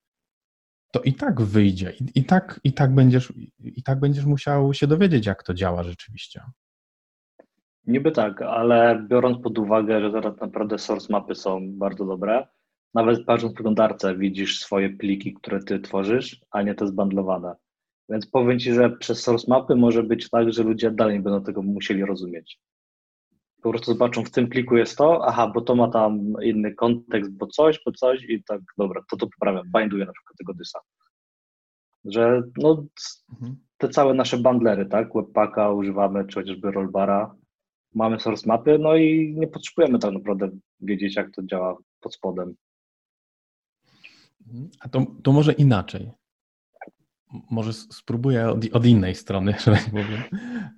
to 0.91 1.01
i 1.01 1.13
tak 1.13 1.41
wyjdzie, 1.41 1.93
i, 1.99 2.19
i, 2.19 2.23
tak, 2.23 2.59
i, 2.63 2.73
tak 2.73 2.95
będziesz, 2.95 3.33
i 3.59 3.83
tak 3.83 3.99
będziesz 3.99 4.25
musiał 4.25 4.73
się 4.73 4.87
dowiedzieć, 4.87 5.25
jak 5.25 5.43
to 5.43 5.53
działa 5.53 5.83
rzeczywiście. 5.83 6.41
Niby 7.87 8.11
tak, 8.11 8.41
ale 8.41 9.05
biorąc 9.09 9.43
pod 9.43 9.57
uwagę, 9.57 10.01
że 10.01 10.11
teraz 10.11 10.41
naprawdę 10.41 10.77
source 10.77 11.07
mapy 11.13 11.35
są 11.35 11.59
bardzo 11.77 12.05
dobre, 12.05 12.47
nawet 12.93 13.25
patrząc 13.25 13.54
w 13.54 13.56
przeglądarce 13.56 14.17
widzisz 14.17 14.60
swoje 14.60 14.89
pliki, 14.89 15.34
które 15.34 15.63
ty 15.63 15.80
tworzysz, 15.80 16.41
a 16.51 16.62
nie 16.62 16.75
te 16.75 16.88
zbandlowane. 16.88 17.56
Więc 18.10 18.27
powiem 18.27 18.60
ci, 18.60 18.73
że 18.73 18.89
przez 18.89 19.23
source 19.23 19.45
mapy 19.49 19.75
może 19.75 20.04
być 20.04 20.30
tak, 20.30 20.54
że 20.54 20.63
ludzie 20.63 20.91
dalej 20.91 21.19
będą 21.19 21.43
tego 21.43 21.62
musieli 21.62 22.06
rozumieć. 22.06 22.60
Po 23.62 23.69
prostu 23.69 23.91
zobaczą, 23.91 24.23
w 24.23 24.32
tym 24.32 24.47
pliku 24.47 24.77
jest 24.77 24.97
to, 24.97 25.25
aha, 25.25 25.51
bo 25.56 25.62
to 25.62 25.75
ma 25.75 25.88
tam 25.88 26.34
inny 26.43 26.75
kontekst, 26.75 27.32
bo 27.32 27.47
coś, 27.47 27.82
bo 27.86 27.91
coś 27.91 28.23
i 28.23 28.43
tak, 28.43 28.62
dobra, 28.77 29.01
to 29.10 29.17
to 29.17 29.27
poprawiam, 29.27 29.71
binduję 29.77 30.06
na 30.06 30.12
przykład 30.13 30.38
tego 30.38 30.54
dysa. 30.54 30.80
Że 32.06 32.43
no, 32.58 32.86
mhm. 33.34 33.56
te 33.77 33.89
całe 33.89 34.13
nasze 34.13 34.38
bundlery, 34.38 34.86
tak, 34.86 35.13
webpacka 35.15 35.71
używamy, 35.71 36.25
czy 36.27 36.39
chociażby 36.39 36.71
rollbara, 36.71 37.36
mamy 37.95 38.19
source 38.19 38.47
mapy, 38.47 38.80
no 38.80 38.95
i 38.95 39.36
nie 39.38 39.47
potrzebujemy 39.47 39.99
tak 39.99 40.13
naprawdę 40.13 40.49
wiedzieć, 40.80 41.15
jak 41.15 41.32
to 41.32 41.43
działa 41.43 41.77
pod 42.01 42.13
spodem. 42.13 42.56
A 44.80 44.89
to, 44.89 45.06
to 45.23 45.32
może 45.32 45.54
inaczej. 45.54 46.12
może 47.51 47.73
spróbuję 47.73 48.49
od, 48.49 48.65
od 48.73 48.86
innej 48.86 49.15
strony, 49.15 49.54
że 49.65 49.71
tak 49.71 49.89
powiem. 49.89 50.23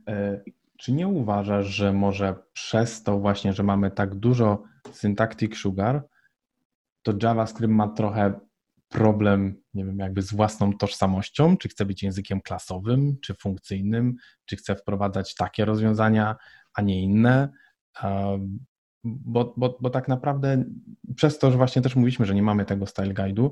E, 0.07 0.41
czy 0.77 0.91
nie 0.91 1.07
uważasz, 1.07 1.67
że 1.67 1.93
może 1.93 2.35
przez 2.53 3.03
to 3.03 3.19
właśnie, 3.19 3.53
że 3.53 3.63
mamy 3.63 3.91
tak 3.91 4.15
dużo 4.15 4.63
syntactic 4.91 5.57
sugar, 5.57 6.07
to 7.03 7.13
JavaScript 7.21 7.73
ma 7.73 7.87
trochę 7.87 8.39
problem, 8.89 9.61
nie 9.73 9.85
wiem, 9.85 9.99
jakby 9.99 10.21
z 10.21 10.33
własną 10.33 10.77
tożsamością, 10.77 11.57
czy 11.57 11.69
chce 11.69 11.85
być 11.85 12.03
językiem 12.03 12.41
klasowym, 12.41 13.17
czy 13.21 13.33
funkcyjnym, 13.33 14.15
czy 14.45 14.55
chce 14.55 14.75
wprowadzać 14.75 15.35
takie 15.35 15.65
rozwiązania, 15.65 16.35
a 16.73 16.81
nie 16.81 17.01
inne. 17.03 17.49
Bo, 19.03 19.53
bo, 19.57 19.77
bo 19.81 19.89
tak 19.89 20.07
naprawdę 20.07 20.63
przez 21.15 21.39
to, 21.39 21.51
że 21.51 21.57
właśnie 21.57 21.81
też 21.81 21.95
mówiliśmy, 21.95 22.25
że 22.25 22.35
nie 22.35 22.43
mamy 22.43 22.65
tego 22.65 22.85
style 22.85 23.13
guide'u, 23.13 23.49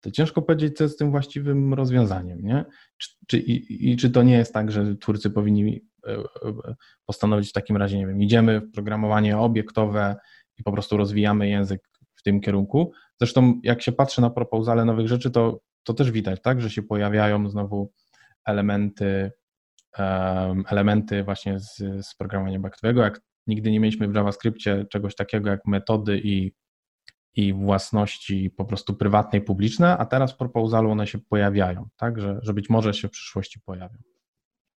to 0.00 0.10
ciężko 0.10 0.42
powiedzieć, 0.42 0.76
co 0.76 0.84
jest 0.84 0.98
tym 0.98 1.10
właściwym 1.10 1.74
rozwiązaniem, 1.74 2.40
nie? 2.40 2.64
Czy, 2.96 3.08
czy, 3.26 3.38
i, 3.38 3.90
i, 3.90 3.96
czy 3.96 4.10
to 4.10 4.22
nie 4.22 4.34
jest 4.34 4.54
tak, 4.54 4.70
że 4.70 4.96
twórcy 4.96 5.30
powinni 5.30 5.80
e, 6.06 6.12
e, 6.12 6.24
postanowić 7.06 7.50
w 7.50 7.52
takim 7.52 7.76
razie, 7.76 7.98
nie 7.98 8.06
wiem, 8.06 8.22
idziemy 8.22 8.60
w 8.60 8.70
programowanie 8.70 9.38
obiektowe 9.38 10.16
i 10.58 10.62
po 10.62 10.72
prostu 10.72 10.96
rozwijamy 10.96 11.48
język 11.48 11.90
w 12.14 12.22
tym 12.22 12.40
kierunku. 12.40 12.92
Zresztą 13.20 13.60
jak 13.62 13.82
się 13.82 13.92
patrzy 13.92 14.20
na 14.20 14.30
proposale 14.30 14.84
nowych 14.84 15.08
rzeczy, 15.08 15.30
to, 15.30 15.60
to 15.82 15.94
też 15.94 16.10
widać, 16.10 16.42
tak, 16.42 16.60
że 16.60 16.70
się 16.70 16.82
pojawiają 16.82 17.48
znowu 17.48 17.92
elementy, 18.46 19.32
um, 19.98 20.64
elementy 20.68 21.24
właśnie 21.24 21.60
z, 21.60 21.76
z 22.06 22.14
programowania 22.14 22.58
obiektowego. 22.58 23.02
Jak 23.02 23.20
nigdy 23.50 23.70
nie 23.70 23.80
mieliśmy 23.80 24.08
w 24.08 24.14
JavaScriptie 24.14 24.86
czegoś 24.90 25.14
takiego 25.14 25.50
jak 25.50 25.66
metody 25.66 26.20
i 26.24 26.52
i 27.36 27.52
własności 27.52 28.50
po 28.56 28.64
prostu 28.64 28.94
prywatnej, 28.94 29.42
publiczne, 29.42 29.98
a 29.98 30.06
teraz 30.06 30.32
w 30.32 30.36
proposalu 30.36 30.90
one 30.90 31.06
się 31.06 31.18
pojawiają, 31.18 31.88
tak, 31.96 32.20
że, 32.20 32.38
że 32.42 32.54
być 32.54 32.70
może 32.70 32.94
się 32.94 33.08
w 33.08 33.10
przyszłości 33.10 33.60
pojawią. 33.66 33.98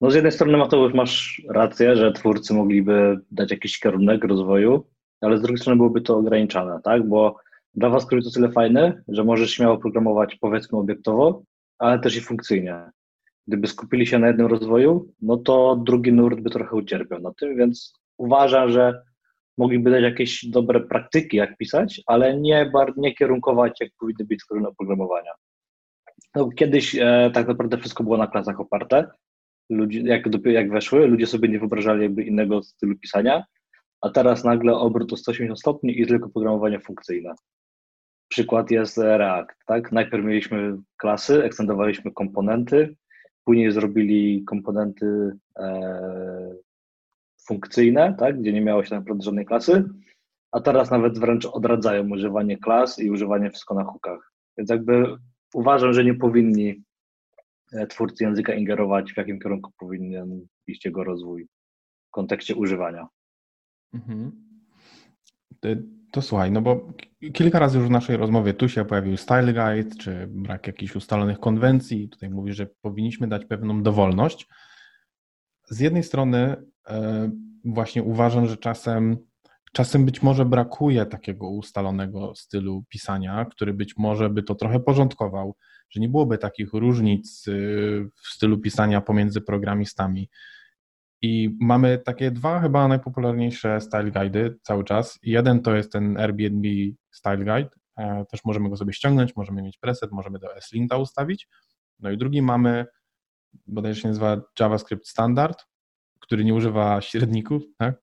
No 0.00 0.11
z 0.11 0.14
jednej 0.14 0.32
strony 0.32 0.58
Mateusz 0.58 0.94
masz 0.94 1.42
rację, 1.48 1.96
że 1.96 2.12
twórcy 2.12 2.54
mogliby 2.54 3.20
dać 3.30 3.50
jakiś 3.50 3.78
kierunek 3.78 4.24
rozwoju, 4.24 4.87
ale 5.20 5.38
z 5.38 5.42
drugiej 5.42 5.58
strony 5.58 5.76
byłoby 5.76 6.00
to 6.00 6.16
ograniczane, 6.16 6.80
tak, 6.85 7.08
bo 7.08 7.37
JavaScript 7.74 8.24
to 8.24 8.30
tyle 8.30 8.52
fajny, 8.52 9.02
że 9.08 9.24
możesz 9.24 9.50
śmiało 9.50 9.78
programować 9.78 10.37
powiedzmy 10.40 10.78
obiektowo, 10.78 11.42
ale 11.78 11.98
też 11.98 12.16
i 12.16 12.20
funkcyjnie. 12.20 12.90
Gdyby 13.46 13.66
skupili 13.66 14.06
się 14.06 14.18
na 14.18 14.26
jednym 14.26 14.46
rozwoju, 14.46 15.12
no 15.22 15.37
to 15.37 15.82
drugi 15.87 16.12
nurt 16.12 16.40
by 16.40 16.50
trochę 16.50 16.76
ucierpiał 16.76 17.20
na 17.20 17.32
tym, 17.35 17.56
więc 17.56 18.02
uważam, 18.22 18.70
że 18.70 19.02
mogliby 19.58 19.90
dać 19.90 20.02
jakieś 20.02 20.46
dobre 20.46 20.80
praktyki, 20.80 21.37
jak 21.37 21.56
pisać, 21.56 22.00
ale 22.06 22.40
nie, 22.40 22.72
nie 22.96 23.14
kierunkować, 23.14 23.80
jak 23.80 23.90
powinny 23.98 24.24
być 24.24 24.42
strony 24.42 24.68
oprogramowania. 24.68 25.32
No, 26.35 26.50
kiedyś 26.50 26.94
e, 26.94 27.30
tak 27.35 27.48
naprawdę 27.48 27.78
wszystko 27.78 28.04
było 28.04 28.16
na 28.16 28.26
klasach 28.26 28.61
oparte. 28.61 29.11
Ludzie, 29.70 30.00
jak, 30.00 30.22
jak 30.44 30.70
weszły, 30.70 31.06
ludzie 31.06 31.26
sobie 31.26 31.48
nie 31.48 31.58
wyobrażali 31.58 32.02
jakby 32.02 32.22
innego 32.22 32.62
stylu 32.62 32.98
pisania, 32.98 33.44
a 34.00 34.11
teraz 34.11 34.44
nagle 34.44 34.74
obrót 34.74 35.12
o 35.12 35.16
180 35.16 35.61
stopni 35.61 36.00
i 36.00 36.06
tylko 36.06 36.28
programowanie 36.28 36.80
funkcyjne. 36.80 37.35
Przykład 38.28 38.70
jest 38.70 38.98
React. 38.98 39.56
Tak? 39.66 39.92
Najpierw 39.92 40.24
mieliśmy 40.24 40.76
klasy, 40.96 41.44
ekstendowaliśmy 41.44 42.12
komponenty, 42.12 42.96
później 43.44 43.72
zrobili 43.72 44.44
komponenty 44.44 45.32
e, 45.58 46.54
funkcyjne, 47.46 48.14
tak, 48.18 48.40
gdzie 48.40 48.52
nie 48.52 48.61
miało 48.61 48.85
się 48.85 48.90
tak 48.90 48.98
naprawdę 48.98 49.24
żadnej 49.24 49.46
klasy, 49.46 49.85
a 50.52 50.61
teraz 50.61 50.90
nawet 50.90 51.18
wręcz 51.18 51.46
odradzają 51.46 52.11
używanie 52.11 52.59
klas 52.59 52.98
i 52.98 53.11
używanie 53.11 53.50
wszystko 53.50 53.74
na 53.74 53.85
hookach. 53.85 54.33
Więc 54.59 54.70
jakby 54.70 55.16
uważam, 55.55 55.92
że 55.92 56.05
nie 56.05 56.14
powinni 56.14 56.83
e, 57.72 57.87
twórcy 57.87 58.24
języka 58.24 58.55
ingerować, 58.55 59.12
w 59.12 59.16
jakim 59.16 59.40
kierunku 59.40 59.72
powinien 59.78 60.46
iść 60.66 60.85
jego 60.85 61.05
rozwój 61.05 61.48
w 62.09 62.11
kontekście 62.11 62.55
używania. 62.55 63.09
Mhm. 63.94 64.33
To, 66.11 66.22
słuchaj, 66.22 66.52
no 66.52 66.62
bo 66.62 66.92
kilka 67.33 67.59
razy 67.59 67.78
już 67.78 67.87
w 67.87 67.90
naszej 67.90 68.16
rozmowie 68.16 68.55
tu 68.55 68.68
się 68.68 68.85
pojawił 68.85 69.16
style 69.16 69.52
guide, 69.52 69.96
czy 69.96 70.26
brak 70.31 70.66
jakichś 70.66 70.96
ustalonych 70.96 71.38
konwencji. 71.38 72.09
Tutaj 72.09 72.31
mówisz, 72.31 72.57
że 72.57 72.66
powinniśmy 72.81 73.28
dać 73.28 73.44
pewną 73.44 73.83
dowolność. 73.83 74.48
Z 75.64 75.81
jednej 75.81 76.02
strony 76.02 76.57
właśnie 77.64 78.03
uważam, 78.03 78.47
że 78.47 78.57
czasem, 78.57 79.16
czasem 79.73 80.05
być 80.05 80.23
może 80.23 80.45
brakuje 80.45 81.07
takiego 81.07 81.51
ustalonego 81.51 82.35
stylu 82.35 82.85
pisania, 82.88 83.45
który 83.45 83.75
być 83.75 83.97
może 83.99 84.31
by 84.31 84.42
to 84.42 84.55
trochę 84.55 84.81
porządkował, 84.81 85.57
że 85.90 86.01
nie 86.01 86.09
byłoby 86.09 86.38
takich 86.38 86.73
różnic 86.73 87.49
y, 87.49 88.09
w 88.23 88.29
stylu 88.29 88.59
pisania 88.59 89.01
pomiędzy 89.01 89.40
programistami. 89.40 90.29
I 91.23 91.57
mamy 91.61 91.99
takie 91.99 92.31
dwa 92.31 92.61
chyba 92.61 92.88
najpopularniejsze 92.88 93.81
style 93.81 94.11
guidy 94.11 94.59
cały 94.62 94.85
czas. 94.85 95.18
Jeden 95.23 95.62
to 95.62 95.77
jest 95.77 95.92
ten 95.92 96.16
Airbnb 96.16 96.68
Style 97.11 97.37
Guide. 97.38 97.71
E, 97.97 98.25
też 98.31 98.45
możemy 98.45 98.71
go 98.71 98.77
sobie 98.77 98.92
ściągnąć, 98.92 99.37
możemy 99.37 99.62
mieć 99.62 99.79
preset, 99.79 100.12
możemy 100.12 100.38
do 100.38 100.57
S-Linta 100.57 100.97
ustawić. 100.97 101.49
No 101.99 102.11
i 102.11 102.18
drugi 102.18 102.42
mamy, 102.42 102.87
bodajże 103.66 104.01
się 104.01 104.09
nazywa 104.09 104.42
JavaScript 104.61 105.09
Standard, 105.09 105.66
który 106.22 106.44
nie 106.44 106.54
używa 106.54 107.00
średników, 107.00 107.62
tak? 107.78 107.94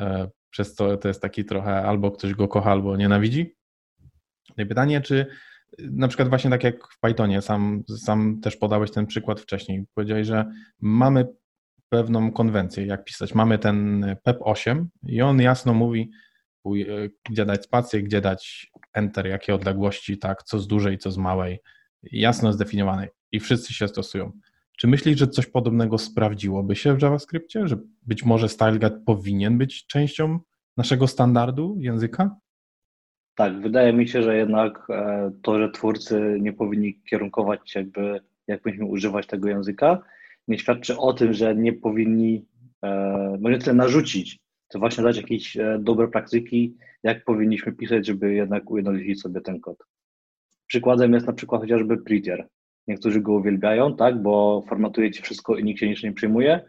E, 0.00 0.30
przez 0.50 0.74
co 0.74 0.96
to 0.96 1.08
jest 1.08 1.22
taki 1.22 1.44
trochę 1.44 1.82
albo 1.82 2.10
ktoś 2.10 2.34
go 2.34 2.48
kocha, 2.48 2.70
albo 2.70 2.96
nienawidzi. 2.96 3.56
No 4.56 4.64
i 4.64 4.66
pytanie, 4.66 5.00
czy 5.00 5.26
na 5.78 6.08
przykład 6.08 6.28
właśnie 6.28 6.50
tak 6.50 6.64
jak 6.64 6.92
w 6.92 7.00
Pythonie, 7.00 7.42
sam, 7.42 7.82
sam 7.98 8.40
też 8.40 8.56
podałeś 8.56 8.90
ten 8.90 9.06
przykład 9.06 9.40
wcześniej, 9.40 9.84
powiedziałeś, 9.94 10.26
że 10.26 10.44
mamy 10.80 11.26
pewną 11.88 12.32
konwencję, 12.32 12.86
jak 12.86 13.04
pisać. 13.04 13.34
Mamy 13.34 13.58
ten 13.58 14.06
PEP8 14.26 14.84
i 15.02 15.22
on 15.22 15.40
jasno 15.40 15.74
mówi, 15.74 16.10
gdzie 17.30 17.46
dać 17.46 17.64
spację, 17.64 18.02
gdzie 18.02 18.20
dać 18.20 18.70
enter, 18.92 19.26
jakie 19.26 19.54
odległości, 19.54 20.18
tak, 20.18 20.42
co 20.42 20.58
z 20.58 20.66
dużej, 20.66 20.98
co 20.98 21.10
z 21.10 21.18
małej, 21.18 21.58
jasno 22.02 22.52
zdefiniowanej 22.52 23.08
i 23.32 23.40
wszyscy 23.40 23.74
się 23.74 23.88
stosują. 23.88 24.32
Czy 24.80 24.86
myślisz, 24.86 25.18
że 25.18 25.26
coś 25.26 25.46
podobnego 25.46 25.98
sprawdziłoby 25.98 26.76
się 26.76 26.96
w 26.96 27.02
JavaScriptie, 27.02 27.68
że 27.68 27.78
być 28.02 28.24
może 28.24 28.48
StyleGuide 28.48 29.00
powinien 29.06 29.58
być 29.58 29.86
częścią 29.86 30.40
naszego 30.76 31.06
standardu 31.06 31.76
języka? 31.78 32.36
Tak, 33.34 33.60
wydaje 33.60 33.92
mi 33.92 34.08
się, 34.08 34.22
że 34.22 34.36
jednak 34.36 34.86
e, 34.90 35.30
to, 35.42 35.58
że 35.58 35.70
twórcy 35.70 36.38
nie 36.40 36.52
powinni 36.52 37.00
kierunkować 37.10 37.70
się 37.70 37.80
jakby, 37.80 38.20
jak 38.46 38.62
powinniśmy 38.62 38.86
używać 38.86 39.26
tego 39.26 39.48
języka, 39.48 40.02
nie 40.48 40.58
świadczy 40.58 40.98
o 40.98 41.12
tym, 41.12 41.32
że 41.32 41.56
nie 41.56 41.72
powinni, 41.72 42.46
e, 42.82 43.38
może 43.40 43.58
tyle 43.58 43.74
narzucić, 43.74 44.38
to 44.68 44.78
właśnie 44.78 45.04
dać 45.04 45.16
jakieś 45.16 45.56
e, 45.56 45.78
dobre 45.80 46.08
praktyki, 46.08 46.76
jak 47.02 47.24
powinniśmy 47.24 47.72
pisać, 47.72 48.06
żeby 48.06 48.34
jednak 48.34 48.70
ujednolicić 48.70 49.20
sobie 49.20 49.40
ten 49.40 49.60
kod. 49.60 49.76
Przykładem 50.66 51.12
jest 51.12 51.26
na 51.26 51.32
przykład 51.32 51.60
chociażby 51.60 51.96
Prettier. 51.96 52.48
Niektórzy 52.90 53.20
go 53.20 53.32
uwielbiają, 53.32 53.96
tak, 53.96 54.22
bo 54.22 54.64
formatuje 54.68 55.10
ci 55.10 55.22
wszystko 55.22 55.56
i 55.56 55.64
nikt 55.64 55.80
się 55.80 55.88
niczym 55.88 56.10
nie 56.10 56.14
przejmuje, 56.14 56.60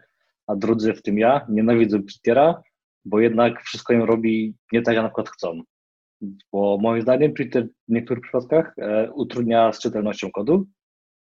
a 0.46 0.56
drudzy, 0.56 0.94
w 0.94 1.02
tym 1.02 1.18
ja, 1.18 1.46
nienawidzą 1.48 2.02
Prettiera, 2.02 2.62
bo 3.04 3.20
jednak 3.20 3.62
wszystko 3.62 3.92
im 3.92 4.02
robi 4.02 4.54
nie 4.72 4.82
tak, 4.82 4.94
jak 4.94 5.02
na 5.02 5.08
przykład 5.08 5.28
chcą. 5.28 5.62
Bo 6.52 6.78
moim 6.82 7.02
zdaniem 7.02 7.32
Prettier 7.32 7.68
w 7.88 7.92
niektórych 7.92 8.22
przypadkach 8.22 8.74
e, 8.78 9.12
utrudnia 9.12 9.72
z 9.72 9.80
czytelnością 9.80 10.30
kodu, 10.30 10.66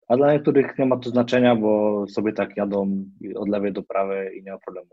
a 0.07 0.17
dla 0.17 0.33
niektórych 0.33 0.77
nie 0.79 0.85
ma 0.85 0.97
to 0.97 1.09
znaczenia, 1.09 1.55
bo 1.55 2.05
sobie 2.07 2.33
tak 2.33 2.57
jadą 2.57 3.05
od 3.35 3.49
lewej 3.49 3.73
do 3.73 3.83
prawej 3.83 4.37
i 4.37 4.43
nie 4.43 4.51
ma 4.51 4.57
problemu. 4.57 4.89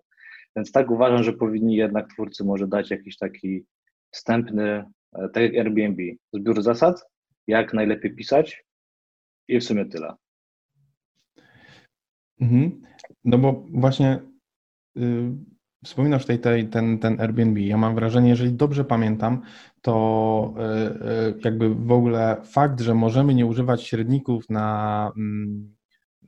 Więc 0.57 0.73
tak 0.73 0.91
uważam, 0.91 1.23
że 1.23 1.33
powinni 1.33 1.77
jednak 1.77 2.09
twórcy 2.12 2.45
może 2.45 2.69
dać 2.69 2.91
jakiś 2.91 3.17
taki 3.17 3.65
wstępny, 4.11 4.85
e, 5.12 5.29
tak 5.29 5.43
jak 5.43 5.55
Airbnb, 5.55 6.03
zbiór 6.33 6.62
zasad, 6.62 7.05
jak 7.47 7.75
najlepiej 7.75 8.15
pisać, 8.15 8.65
i 9.53 9.61
w 9.61 9.65
sumie 9.65 9.85
tyle. 9.85 10.15
Mhm. 12.41 12.83
No 13.25 13.38
bo 13.38 13.65
właśnie 13.71 14.21
y, 14.97 15.33
wspominasz 15.85 16.23
tutaj 16.23 16.38
tej, 16.38 16.69
ten, 16.69 16.99
ten 16.99 17.21
Airbnb. 17.21 17.61
Ja 17.61 17.77
mam 17.77 17.95
wrażenie, 17.95 18.29
jeżeli 18.29 18.53
dobrze 18.53 18.85
pamiętam, 18.85 19.43
to 19.81 20.55
y, 20.57 21.31
y, 21.31 21.41
jakby 21.45 21.75
w 21.75 21.93
ogóle 21.93 22.37
fakt, 22.45 22.81
że 22.81 22.95
możemy 22.95 23.35
nie 23.35 23.47
używać 23.47 23.83
średników 23.83 24.51
na, 24.51 25.12
mm, 25.17 25.75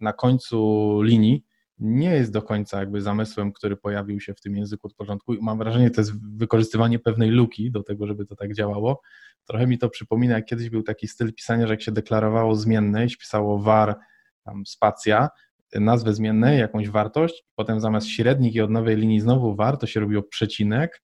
na 0.00 0.12
końcu 0.12 1.00
linii, 1.02 1.44
nie 1.84 2.10
jest 2.14 2.32
do 2.32 2.42
końca 2.42 2.80
jakby 2.80 3.02
zamysłem, 3.02 3.52
który 3.52 3.76
pojawił 3.76 4.20
się 4.20 4.34
w 4.34 4.40
tym 4.40 4.56
języku 4.56 4.86
od 4.86 4.94
początku. 4.94 5.34
Mam 5.40 5.58
wrażenie, 5.58 5.84
że 5.84 5.90
to 5.90 6.00
jest 6.00 6.36
wykorzystywanie 6.36 6.98
pewnej 6.98 7.30
luki 7.30 7.70
do 7.70 7.82
tego, 7.82 8.06
żeby 8.06 8.26
to 8.26 8.36
tak 8.36 8.54
działało. 8.54 9.00
Trochę 9.44 9.66
mi 9.66 9.78
to 9.78 9.90
przypomina, 9.90 10.34
jak 10.34 10.44
kiedyś 10.44 10.70
był 10.70 10.82
taki 10.82 11.08
styl 11.08 11.34
pisania, 11.34 11.66
że 11.66 11.72
jak 11.72 11.82
się 11.82 11.92
deklarowało 11.92 12.54
zmienne, 12.54 13.08
się 13.08 13.16
pisało 13.16 13.58
var, 13.58 13.96
tam 14.44 14.66
spacja, 14.66 15.28
nazwę 15.74 16.14
zmiennej, 16.14 16.58
jakąś 16.58 16.88
wartość, 16.88 17.44
potem 17.54 17.80
zamiast 17.80 18.08
średnik 18.08 18.54
i 18.54 18.60
od 18.60 18.70
nowej 18.70 18.96
linii 18.96 19.20
znowu 19.20 19.54
var, 19.54 19.78
to 19.78 19.86
się 19.86 20.00
robiło 20.00 20.22
przecinek 20.22 21.02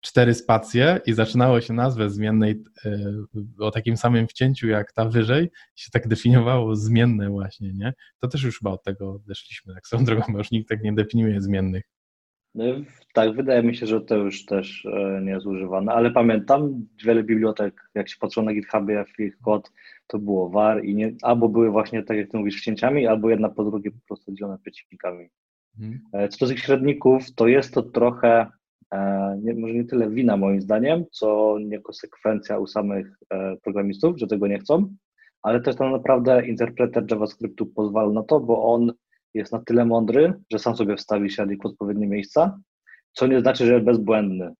cztery 0.00 0.34
spacje 0.34 1.00
i 1.06 1.12
zaczynało 1.12 1.60
się 1.60 1.74
nazwę 1.74 2.10
zmiennej 2.10 2.62
e, 2.84 3.12
o 3.58 3.70
takim 3.70 3.96
samym 3.96 4.28
wcięciu 4.28 4.68
jak 4.68 4.92
ta 4.92 5.04
wyżej, 5.04 5.50
się 5.76 5.90
tak 5.90 6.08
definiowało 6.08 6.76
zmienne 6.76 7.30
właśnie, 7.30 7.72
nie? 7.72 7.92
To 8.20 8.28
też 8.28 8.42
już 8.42 8.58
chyba 8.58 8.70
od 8.70 8.82
tego 8.82 9.12
odeszliśmy, 9.12 9.74
tak 9.74 9.86
swoją 9.86 10.04
drogą, 10.04 10.22
bo 10.32 10.38
już 10.38 10.50
nikt 10.50 10.68
tak 10.68 10.82
nie 10.82 10.92
definiuje 10.92 11.40
zmiennych. 11.40 11.84
No, 12.54 12.64
tak, 13.12 13.36
wydaje 13.36 13.62
mi 13.62 13.76
się, 13.76 13.86
że 13.86 14.00
to 14.00 14.16
już 14.16 14.44
też 14.44 14.86
e, 14.86 15.20
nie 15.22 15.30
jest 15.30 15.46
używane, 15.46 15.92
ale 15.92 16.10
pamiętam 16.10 16.86
wiele 17.04 17.22
bibliotek, 17.22 17.90
jak 17.94 18.08
się 18.08 18.16
patrzyło 18.20 18.46
na 18.46 18.54
GitHubie 18.54 19.04
w 19.16 19.20
ich 19.20 19.38
kod, 19.38 19.72
to 20.06 20.18
było 20.18 20.50
var 20.50 20.84
i 20.84 20.94
nie, 20.94 21.14
albo 21.22 21.48
były 21.48 21.70
właśnie, 21.70 22.02
tak 22.02 22.16
jak 22.16 22.30
ty 22.30 22.36
mówisz, 22.38 22.60
wcięciami, 22.60 23.06
albo 23.06 23.30
jedna 23.30 23.48
po 23.48 23.64
drugiej 23.64 23.92
po 23.92 24.06
prostu 24.06 24.32
dzielone 24.32 24.58
przeciwnikami. 24.58 25.28
Mhm. 25.78 26.00
E, 26.12 26.28
co 26.28 26.46
do 26.46 26.52
tych 26.52 26.60
średników, 26.60 27.34
to 27.34 27.46
jest 27.46 27.74
to 27.74 27.82
trochę, 27.82 28.46
nie, 29.42 29.54
może 29.54 29.74
nie 29.74 29.84
tyle 29.84 30.10
wina 30.10 30.36
moim 30.36 30.60
zdaniem, 30.60 31.04
co 31.10 31.56
niekonsekwencja 31.60 32.58
u 32.58 32.66
samych 32.66 33.18
programistów, 33.62 34.18
że 34.18 34.26
tego 34.26 34.46
nie 34.46 34.58
chcą, 34.58 34.94
ale 35.42 35.60
też 35.60 35.76
tam 35.76 35.92
naprawdę 35.92 36.46
interpreter 36.46 37.04
JavaScriptu 37.10 37.66
pozwala 37.66 38.12
na 38.12 38.22
to, 38.22 38.40
bo 38.40 38.74
on 38.74 38.92
jest 39.34 39.52
na 39.52 39.58
tyle 39.58 39.84
mądry, 39.84 40.34
że 40.52 40.58
sam 40.58 40.76
sobie 40.76 40.96
wstawi 40.96 41.30
średnik 41.30 41.62
w 41.62 41.66
odpowiednie 41.66 42.06
miejsca, 42.06 42.60
co 43.12 43.26
nie 43.26 43.40
znaczy, 43.40 43.66
że 43.66 43.72
jest 43.72 43.84
bezbłędny. 43.84 44.54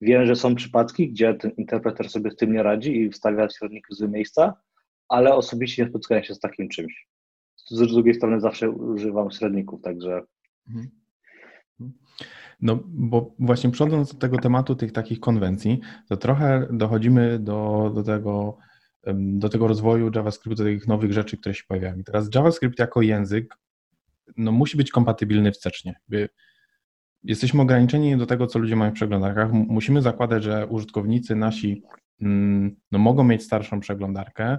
Wiem, 0.00 0.26
że 0.26 0.36
są 0.36 0.54
przypadki, 0.54 1.10
gdzie 1.10 1.34
ten 1.34 1.50
interpreter 1.50 2.10
sobie 2.10 2.30
z 2.30 2.36
tym 2.36 2.52
nie 2.52 2.62
radzi 2.62 3.00
i 3.00 3.10
wstawia 3.10 3.48
średnik 3.48 3.86
w 3.90 3.94
złe 3.94 4.08
miejsca, 4.08 4.54
ale 5.08 5.34
osobiście 5.34 5.82
nie 5.82 5.88
spotkałem 5.88 6.24
się 6.24 6.34
z 6.34 6.40
takim 6.40 6.68
czymś. 6.68 7.08
Z 7.68 7.92
drugiej 7.92 8.14
strony 8.14 8.40
zawsze 8.40 8.70
używam 8.70 9.30
średników, 9.30 9.82
także. 9.82 10.22
Mhm. 10.68 10.90
No, 12.60 12.78
bo 12.86 13.34
właśnie 13.38 13.70
przechodząc 13.70 14.12
do 14.12 14.18
tego 14.18 14.38
tematu 14.38 14.76
tych 14.76 14.92
takich 14.92 15.20
konwencji, 15.20 15.80
to 16.08 16.16
trochę 16.16 16.68
dochodzimy 16.70 17.38
do, 17.38 17.90
do 17.94 18.02
tego 18.02 18.58
do 19.14 19.48
tego 19.48 19.68
rozwoju 19.68 20.10
JavaScriptu, 20.14 20.54
do 20.54 20.64
tych 20.64 20.86
nowych 20.86 21.12
rzeczy, 21.12 21.36
które 21.36 21.54
się 21.54 21.62
pojawiają. 21.68 21.96
I 21.96 22.04
teraz 22.04 22.28
JavaScript 22.34 22.78
jako 22.78 23.02
język 23.02 23.58
no, 24.36 24.52
musi 24.52 24.76
być 24.76 24.90
kompatybilny 24.90 25.52
wstecznie. 25.52 25.94
Jesteśmy 27.24 27.62
ograniczeni 27.62 28.16
do 28.16 28.26
tego, 28.26 28.46
co 28.46 28.58
ludzie 28.58 28.76
mają 28.76 28.90
w 28.90 28.94
przeglądarkach. 28.94 29.52
Musimy 29.52 30.02
zakładać, 30.02 30.44
że 30.44 30.66
użytkownicy 30.66 31.36
nasi 31.36 31.82
mm, 32.20 32.76
no, 32.92 32.98
mogą 32.98 33.24
mieć 33.24 33.42
starszą 33.42 33.80
przeglądarkę. 33.80 34.58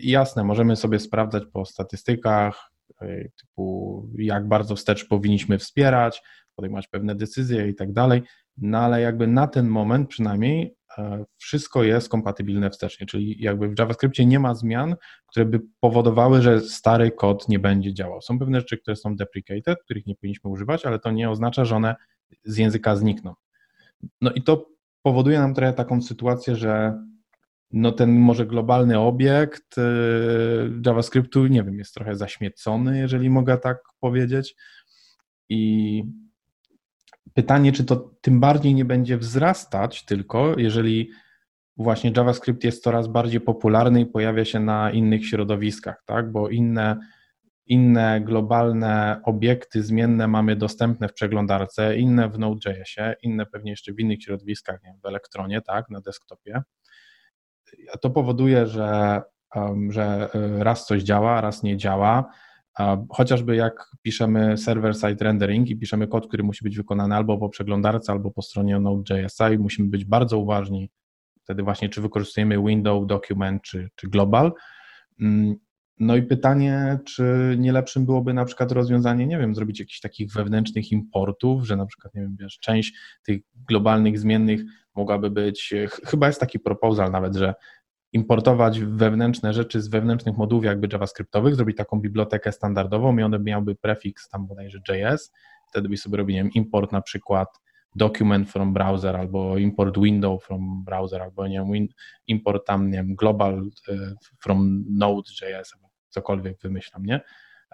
jasne, 0.00 0.44
możemy 0.44 0.76
sobie 0.76 0.98
sprawdzać 0.98 1.42
po 1.52 1.64
statystykach, 1.64 2.72
e, 3.02 3.28
typu 3.40 4.08
jak 4.18 4.48
bardzo 4.48 4.76
wstecz 4.76 5.08
powinniśmy 5.08 5.58
wspierać, 5.58 6.22
podejmować 6.60 6.88
pewne 6.88 7.14
decyzje 7.14 7.68
i 7.68 7.74
tak 7.74 7.92
dalej, 7.92 8.22
no 8.56 8.78
ale 8.78 9.00
jakby 9.00 9.26
na 9.26 9.46
ten 9.46 9.68
moment 9.68 10.08
przynajmniej 10.08 10.74
E, 10.98 11.24
wszystko 11.36 11.84
jest 11.84 12.08
kompatybilne 12.08 12.70
wstecznie, 12.70 13.06
czyli 13.06 13.42
jakby 13.42 13.68
w 13.68 13.78
JavaScriptie 13.78 14.26
nie 14.26 14.40
ma 14.40 14.54
zmian, 14.54 14.96
które 15.26 15.46
by 15.46 15.60
powodowały, 15.80 16.42
że 16.42 16.60
stary 16.60 17.10
kod 17.10 17.48
nie 17.48 17.58
będzie 17.58 17.94
działał. 17.94 18.22
Są 18.22 18.38
pewne 18.38 18.60
rzeczy, 18.60 18.78
które 18.78 18.96
są 18.96 19.16
deprecated, 19.16 19.82
których 19.84 20.06
nie 20.06 20.14
powinniśmy 20.14 20.50
używać, 20.50 20.86
ale 20.86 20.98
to 20.98 21.10
nie 21.10 21.30
oznacza, 21.30 21.64
że 21.64 21.76
one 21.76 21.96
z 22.44 22.56
języka 22.56 22.96
znikną. 22.96 23.34
No 24.20 24.32
i 24.32 24.42
to 24.42 24.66
powoduje 25.02 25.38
nam 25.38 25.54
trochę 25.54 25.72
taką 25.72 26.02
sytuację, 26.02 26.56
że 26.56 26.98
no 27.72 27.92
ten 27.92 28.18
może 28.18 28.46
globalny 28.46 28.98
obiekt 28.98 29.78
e, 29.78 29.82
JavaScriptu, 30.86 31.46
nie 31.46 31.62
wiem, 31.62 31.78
jest 31.78 31.94
trochę 31.94 32.16
zaśmiecony, 32.16 32.98
jeżeli 32.98 33.30
mogę 33.30 33.58
tak 33.58 33.78
powiedzieć. 34.00 34.56
I 35.48 36.02
Pytanie, 37.40 37.72
czy 37.72 37.84
to 37.84 37.96
tym 38.20 38.40
bardziej 38.40 38.74
nie 38.74 38.84
będzie 38.84 39.18
wzrastać 39.18 40.04
tylko, 40.04 40.58
jeżeli 40.58 41.10
właśnie 41.76 42.12
JavaScript 42.16 42.64
jest 42.64 42.82
coraz 42.82 43.08
bardziej 43.08 43.40
popularny 43.40 44.00
i 44.00 44.06
pojawia 44.06 44.44
się 44.44 44.60
na 44.60 44.90
innych 44.90 45.26
środowiskach, 45.26 46.02
tak? 46.06 46.32
Bo 46.32 46.48
inne, 46.48 46.98
inne 47.66 48.20
globalne 48.20 49.20
obiekty 49.24 49.82
zmienne 49.82 50.28
mamy 50.28 50.56
dostępne 50.56 51.08
w 51.08 51.12
przeglądarce, 51.12 51.96
inne 51.96 52.28
w 52.28 52.38
Node.jsie, 52.38 53.14
inne 53.22 53.46
pewnie 53.46 53.70
jeszcze 53.70 53.92
w 53.92 54.00
innych 54.00 54.22
środowiskach, 54.22 54.82
nie 54.82 54.90
wiem, 54.90 55.00
w 55.00 55.06
Elektronie, 55.06 55.60
tak, 55.60 55.90
na 55.90 56.00
desktopie. 56.00 56.62
A 57.94 57.98
to 57.98 58.10
powoduje, 58.10 58.66
że, 58.66 59.22
um, 59.54 59.92
że 59.92 60.28
e, 60.34 60.64
raz 60.64 60.86
coś 60.86 61.02
działa, 61.02 61.40
raz 61.40 61.62
nie 61.62 61.76
działa 61.76 62.30
Chociażby 63.10 63.56
jak 63.56 63.90
piszemy 64.02 64.56
server-side 64.56 65.24
rendering 65.24 65.68
i 65.68 65.76
piszemy 65.76 66.06
kod, 66.06 66.28
który 66.28 66.42
musi 66.42 66.64
być 66.64 66.76
wykonany 66.76 67.14
albo 67.14 67.38
po 67.38 67.48
przeglądarce, 67.48 68.12
albo 68.12 68.30
po 68.30 68.42
stronie 68.42 68.80
Node.jsa 68.80 69.50
i 69.50 69.58
musimy 69.58 69.88
być 69.88 70.04
bardzo 70.04 70.38
uważni 70.38 70.90
wtedy 71.50 71.62
właśnie, 71.62 71.88
czy 71.88 72.00
wykorzystujemy 72.00 72.62
window, 72.62 73.06
document, 73.06 73.62
czy, 73.62 73.88
czy 73.94 74.08
global. 74.08 74.52
Mm, 75.20 75.54
no 75.98 76.16
i 76.16 76.22
pytanie, 76.22 76.98
czy 77.04 77.56
nie 77.58 77.72
lepszym 77.72 78.06
byłoby 78.06 78.34
na 78.34 78.44
przykład 78.44 78.72
rozwiązanie, 78.72 79.26
nie 79.26 79.38
wiem, 79.38 79.54
zrobić 79.54 79.80
jakichś 79.80 80.00
takich 80.00 80.32
wewnętrznych 80.32 80.92
importów, 80.92 81.66
że 81.66 81.76
na 81.76 81.86
przykład, 81.86 82.14
nie 82.14 82.22
wiem, 82.22 82.36
wiesz, 82.40 82.58
część 82.58 82.92
tych 83.26 83.40
globalnych 83.68 84.18
zmiennych 84.18 84.60
mogłaby 84.94 85.30
być, 85.30 85.74
chyba 86.04 86.26
jest 86.26 86.40
taki 86.40 86.58
proposal 86.58 87.10
nawet, 87.10 87.36
że 87.36 87.54
importować 88.12 88.80
wewnętrzne 88.80 89.52
rzeczy 89.52 89.80
z 89.80 89.88
wewnętrznych 89.88 90.36
modułów 90.36 90.64
jakby 90.64 90.88
JavaScriptowych, 90.92 91.54
zrobić 91.54 91.76
taką 91.76 92.00
bibliotekę 92.00 92.52
standardową 92.52 93.18
i 93.18 93.22
one 93.22 93.38
miałyby 93.38 93.74
prefiks 93.74 94.28
tam 94.28 94.46
bodajże 94.46 94.78
JS, 94.88 95.32
wtedy 95.68 95.88
by 95.88 95.96
sobie 95.96 96.16
robili 96.16 96.50
import 96.54 96.92
na 96.92 97.02
przykład 97.02 97.48
document 97.96 98.50
from 98.50 98.72
browser 98.72 99.16
albo 99.16 99.58
import 99.58 99.98
window 99.98 100.44
from 100.44 100.84
browser 100.84 101.22
albo 101.22 101.48
nie 101.48 101.64
wiem, 101.72 101.86
import 102.26 102.66
tam, 102.66 102.90
nie 102.90 102.98
wiem, 102.98 103.14
global 103.14 103.70
e, 103.88 104.14
from 104.40 104.84
node.js, 104.90 105.74
cokolwiek 106.08 106.60
wymyślam, 106.60 107.04
nie? 107.04 107.20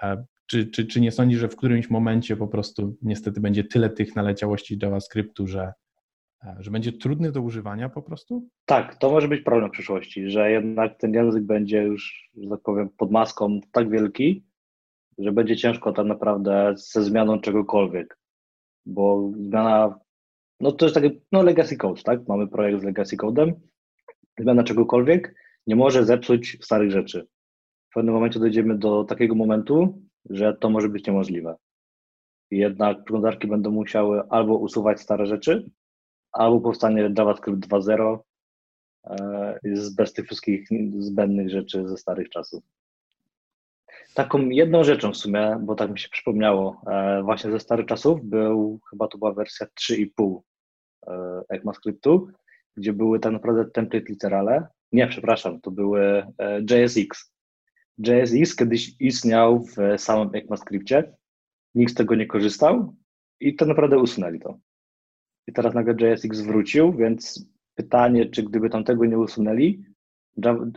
E, 0.03 0.25
czy, 0.47 0.67
czy, 0.67 0.87
czy 0.87 1.01
nie 1.01 1.13
sądzi, 1.13 1.37
że 1.37 1.49
w 1.49 1.57
którymś 1.57 1.91
momencie 1.91 2.37
po 2.37 2.49
prostu 2.49 2.97
niestety 3.03 3.41
będzie 3.41 3.65
tyle 3.65 3.91
tych 3.91 4.17
naleciałości 4.17 4.79
JavaScriptu, 4.83 5.47
że 5.47 5.73
że 6.59 6.71
będzie 6.71 6.93
trudny 6.93 7.33
do 7.33 7.41
używania 7.41 7.89
po 7.89 8.03
prostu? 8.03 8.49
Tak, 8.65 8.95
to 8.95 9.11
może 9.11 9.29
być 9.29 9.41
problem 9.41 9.69
w 9.69 9.73
przyszłości, 9.73 10.31
że 10.31 10.51
jednak 10.51 10.99
ten 10.99 11.15
język 11.15 11.45
będzie 11.45 11.83
już, 11.83 12.31
że 12.37 12.51
tak 12.51 12.61
powiem, 12.61 12.89
pod 12.89 13.11
maską 13.11 13.61
tak 13.73 13.91
wielki, 13.91 14.45
że 15.19 15.33
będzie 15.33 15.57
ciężko 15.57 15.93
tak 15.93 16.07
naprawdę 16.07 16.75
ze 16.77 17.03
zmianą 17.03 17.41
czegokolwiek, 17.41 18.19
bo 18.87 19.31
zmiana, 19.39 19.99
no 20.61 20.73
to 20.73 20.87
jest 20.87 20.95
taki, 20.95 21.21
no 21.33 21.43
legacy 21.43 21.77
code, 21.77 22.03
tak? 22.03 22.29
Mamy 22.29 22.49
projekt 22.49 22.81
z 22.81 22.85
legacy 22.85 23.17
codem, 23.17 23.55
zmiana 24.39 24.65
czegokolwiek 24.65 25.35
nie 25.67 25.77
może 25.77 26.05
zepsuć 26.05 26.59
starych 26.63 26.91
rzeczy. 26.91 27.27
W 27.91 27.95
pewnym 27.95 28.15
momencie 28.15 28.41
dojdziemy 28.41 28.79
do 28.79 29.05
takiego 29.05 29.35
momentu, 29.35 30.03
że 30.31 30.55
to 30.55 30.71
może 30.71 30.89
być 30.89 31.07
niemożliwe. 31.07 31.57
Jednak 32.51 33.05
przeglądarki 33.05 33.49
będą 33.49 33.71
musiały 33.71 34.23
albo 34.29 34.57
usuwać 34.57 35.01
stare 35.01 35.27
rzeczy, 35.27 35.71
albo 36.37 36.61
powstanie 36.61 37.11
JavaScript 37.19 37.69
2.0 37.69 38.19
e, 39.05 39.59
bez 39.97 40.13
tych 40.13 40.27
wszystkich 40.27 40.69
zbędnych 40.99 41.51
rzeczy 41.51 41.89
ze 41.89 41.97
starych 41.97 42.31
czasów. 42.31 42.65
Taką 44.15 44.49
jedną 44.49 44.85
rzeczą 44.85 45.13
w 45.13 45.17
sumie, 45.17 45.59
bo 45.63 45.75
tak 45.75 45.91
mi 45.91 45.99
się 45.99 46.09
przypomniało, 46.09 46.83
e, 46.87 47.23
właśnie 47.23 47.51
ze 47.51 47.61
starych 47.61 47.87
czasów 47.87 48.25
był, 48.25 48.81
chyba 48.91 49.09
to 49.09 49.19
była 49.19 49.33
wersja 49.33 49.67
3.5 49.81 50.41
e, 51.07 51.43
ECMAScriptu, 51.49 52.29
gdzie 52.77 52.93
były 52.93 53.21
tak 53.21 53.33
naprawdę 53.33 53.65
template 53.65 54.07
literale. 54.09 54.67
Nie, 54.93 55.07
przepraszam, 55.07 55.61
to 55.61 55.71
były 55.71 56.27
JSX. 56.71 57.33
JSX 57.99 58.57
kiedyś 58.57 58.93
istniał 59.01 59.65
w 59.65 60.01
samym 60.01 60.31
ECMAScriptie, 60.35 61.15
nikt 61.75 61.93
z 61.93 61.95
tego 61.95 62.15
nie 62.15 62.27
korzystał 62.27 62.95
i 63.41 63.57
to 63.57 63.67
naprawdę 63.67 63.99
usunęli 63.99 64.41
to 64.41 64.59
i 65.47 65.53
teraz 65.53 65.75
nagle 65.75 65.95
JSX 66.01 66.41
wrócił, 66.41 66.93
więc 66.93 67.47
pytanie, 67.75 68.27
czy 68.27 68.43
gdyby 68.43 68.71
tam 68.71 68.85
tego 68.85 69.05
nie 69.05 69.19
usunęli, 69.19 69.85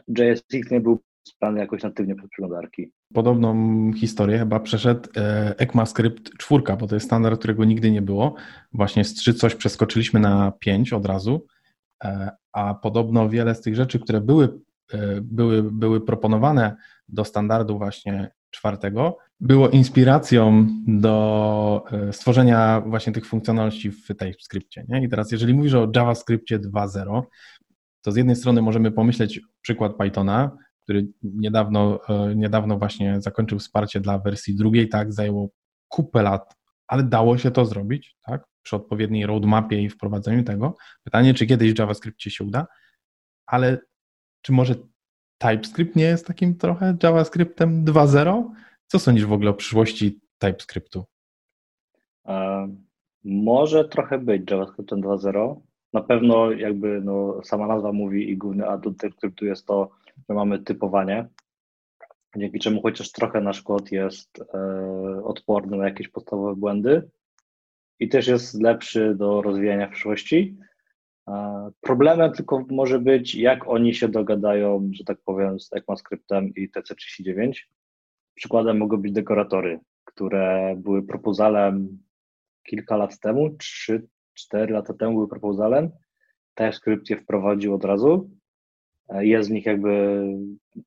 JSX 0.07 0.71
nie 0.71 0.81
był 0.81 0.99
wspierany 1.25 1.59
jakoś 1.59 1.83
natywnie 1.83 2.15
przez 2.15 2.29
przeglądarki. 2.29 2.91
Podobną 3.13 3.53
historię 3.93 4.39
chyba 4.39 4.59
przeszedł 4.59 5.09
e, 5.17 5.55
ECMAScript 5.57 6.37
4, 6.37 6.63
bo 6.79 6.87
to 6.87 6.95
jest 6.95 7.05
standard, 7.05 7.39
którego 7.39 7.65
nigdy 7.65 7.91
nie 7.91 8.01
było. 8.01 8.35
Właśnie 8.73 9.05
z 9.05 9.13
3 9.13 9.33
coś 9.33 9.55
przeskoczyliśmy 9.55 10.19
na 10.19 10.51
5 10.59 10.93
od 10.93 11.05
razu, 11.05 11.45
e, 12.03 12.29
a 12.53 12.73
podobno 12.73 13.29
wiele 13.29 13.55
z 13.55 13.61
tych 13.61 13.75
rzeczy, 13.75 13.99
które 13.99 14.21
były, 14.21 14.59
e, 14.93 15.21
były, 15.21 15.63
były 15.63 16.01
proponowane 16.01 16.75
do 17.07 17.25
standardu 17.25 17.77
właśnie 17.77 18.31
czwartego, 18.49 19.17
było 19.39 19.69
inspiracją 19.69 20.67
do 20.87 21.83
e, 21.91 22.13
stworzenia 22.13 22.81
właśnie 22.81 23.13
tych 23.13 23.25
funkcjonalności 23.25 23.91
w 23.91 24.07
TypeScriptie. 24.07 24.85
Nie? 24.87 25.03
I 25.03 25.09
teraz, 25.09 25.31
jeżeli 25.31 25.53
mówisz 25.53 25.73
o 25.73 25.91
JavaScriptie 25.95 26.59
2.0, 26.59 27.21
to 28.01 28.11
z 28.11 28.15
jednej 28.15 28.35
strony 28.35 28.61
możemy 28.61 28.91
pomyśleć 28.91 29.41
przykład 29.61 29.95
Pythona, 29.95 30.57
który 30.81 31.07
niedawno, 31.23 31.99
e, 32.09 32.35
niedawno 32.35 32.77
właśnie 32.77 33.21
zakończył 33.21 33.59
wsparcie 33.59 33.99
dla 33.99 34.19
wersji 34.19 34.55
drugiej, 34.55 34.89
tak, 34.89 35.13
zajęło 35.13 35.49
kupę 35.87 36.23
lat, 36.23 36.55
ale 36.87 37.03
dało 37.03 37.37
się 37.37 37.51
to 37.51 37.65
zrobić, 37.65 38.17
tak? 38.25 38.43
Przy 38.63 38.75
odpowiedniej 38.75 39.25
roadmapie 39.25 39.83
i 39.83 39.89
wprowadzeniu 39.89 40.43
tego. 40.43 40.77
Pytanie, 41.03 41.33
czy 41.33 41.45
kiedyś 41.45 41.79
JavaScriptie 41.79 42.31
się 42.31 42.43
uda, 42.43 42.67
ale 43.45 43.77
czy 44.41 44.51
może 44.51 44.75
TypeScript 45.37 45.95
nie 45.95 46.03
jest 46.03 46.27
takim 46.27 46.57
trochę 46.57 46.97
JavaScriptem 47.03 47.85
2.0? 47.85 48.43
Co 48.91 48.99
sądzisz 48.99 49.25
w 49.25 49.33
ogóle 49.33 49.49
o 49.49 49.53
przyszłości 49.53 50.19
TypeScriptu? 50.37 51.05
może 53.23 53.85
trochę 53.85 54.19
być 54.19 54.51
JavaScriptem 54.51 55.01
2.0. 55.01 55.61
Na 55.93 56.01
pewno 56.01 56.51
jakby 56.51 57.01
no, 57.01 57.43
sama 57.43 57.67
nazwa 57.67 57.91
mówi 57.91 58.29
i 58.29 58.37
główny 58.37 58.67
atut 58.67 58.97
TypeScriptu 58.97 59.45
jest 59.45 59.65
to, 59.65 59.89
że 60.29 60.35
mamy 60.35 60.59
typowanie, 60.59 61.27
dzięki 62.37 62.59
czemu 62.59 62.81
chociaż 62.81 63.11
trochę 63.11 63.41
nasz 63.41 63.61
kod 63.61 63.91
jest 63.91 64.39
e, 64.53 65.23
odporny 65.23 65.77
na 65.77 65.85
jakieś 65.85 66.07
podstawowe 66.07 66.55
błędy 66.55 67.09
i 67.99 68.09
też 68.09 68.27
jest 68.27 68.61
lepszy 68.61 69.15
do 69.15 69.41
rozwijania 69.41 69.87
w 69.87 69.91
przyszłości. 69.91 70.57
E, 71.27 71.69
problemem 71.81 72.31
tylko 72.31 72.65
może 72.69 72.99
być, 72.99 73.35
jak 73.35 73.67
oni 73.67 73.93
się 73.93 74.07
dogadają, 74.07 74.89
że 74.93 75.03
tak 75.03 75.17
powiem, 75.25 75.59
z 75.59 75.73
ECMAScriptem 75.73 76.53
i 76.55 76.69
TC39. 76.69 77.53
Przykładem 78.39 78.77
mogą 78.77 78.97
być 78.97 79.11
dekoratory, 79.11 79.79
które 80.05 80.75
były 80.77 81.03
propozalem 81.03 81.99
kilka 82.63 82.97
lat 82.97 83.19
temu, 83.19 83.49
3-4 83.49 84.69
lata 84.69 84.93
temu 84.93 85.13
były 85.13 85.27
propozalem. 85.27 85.89
TypeScript 86.53 87.09
je 87.09 87.17
wprowadził 87.17 87.73
od 87.73 87.85
razu. 87.85 88.29
Jest 89.09 89.49
w 89.49 89.51
nich 89.51 89.65
jakby 89.65 90.23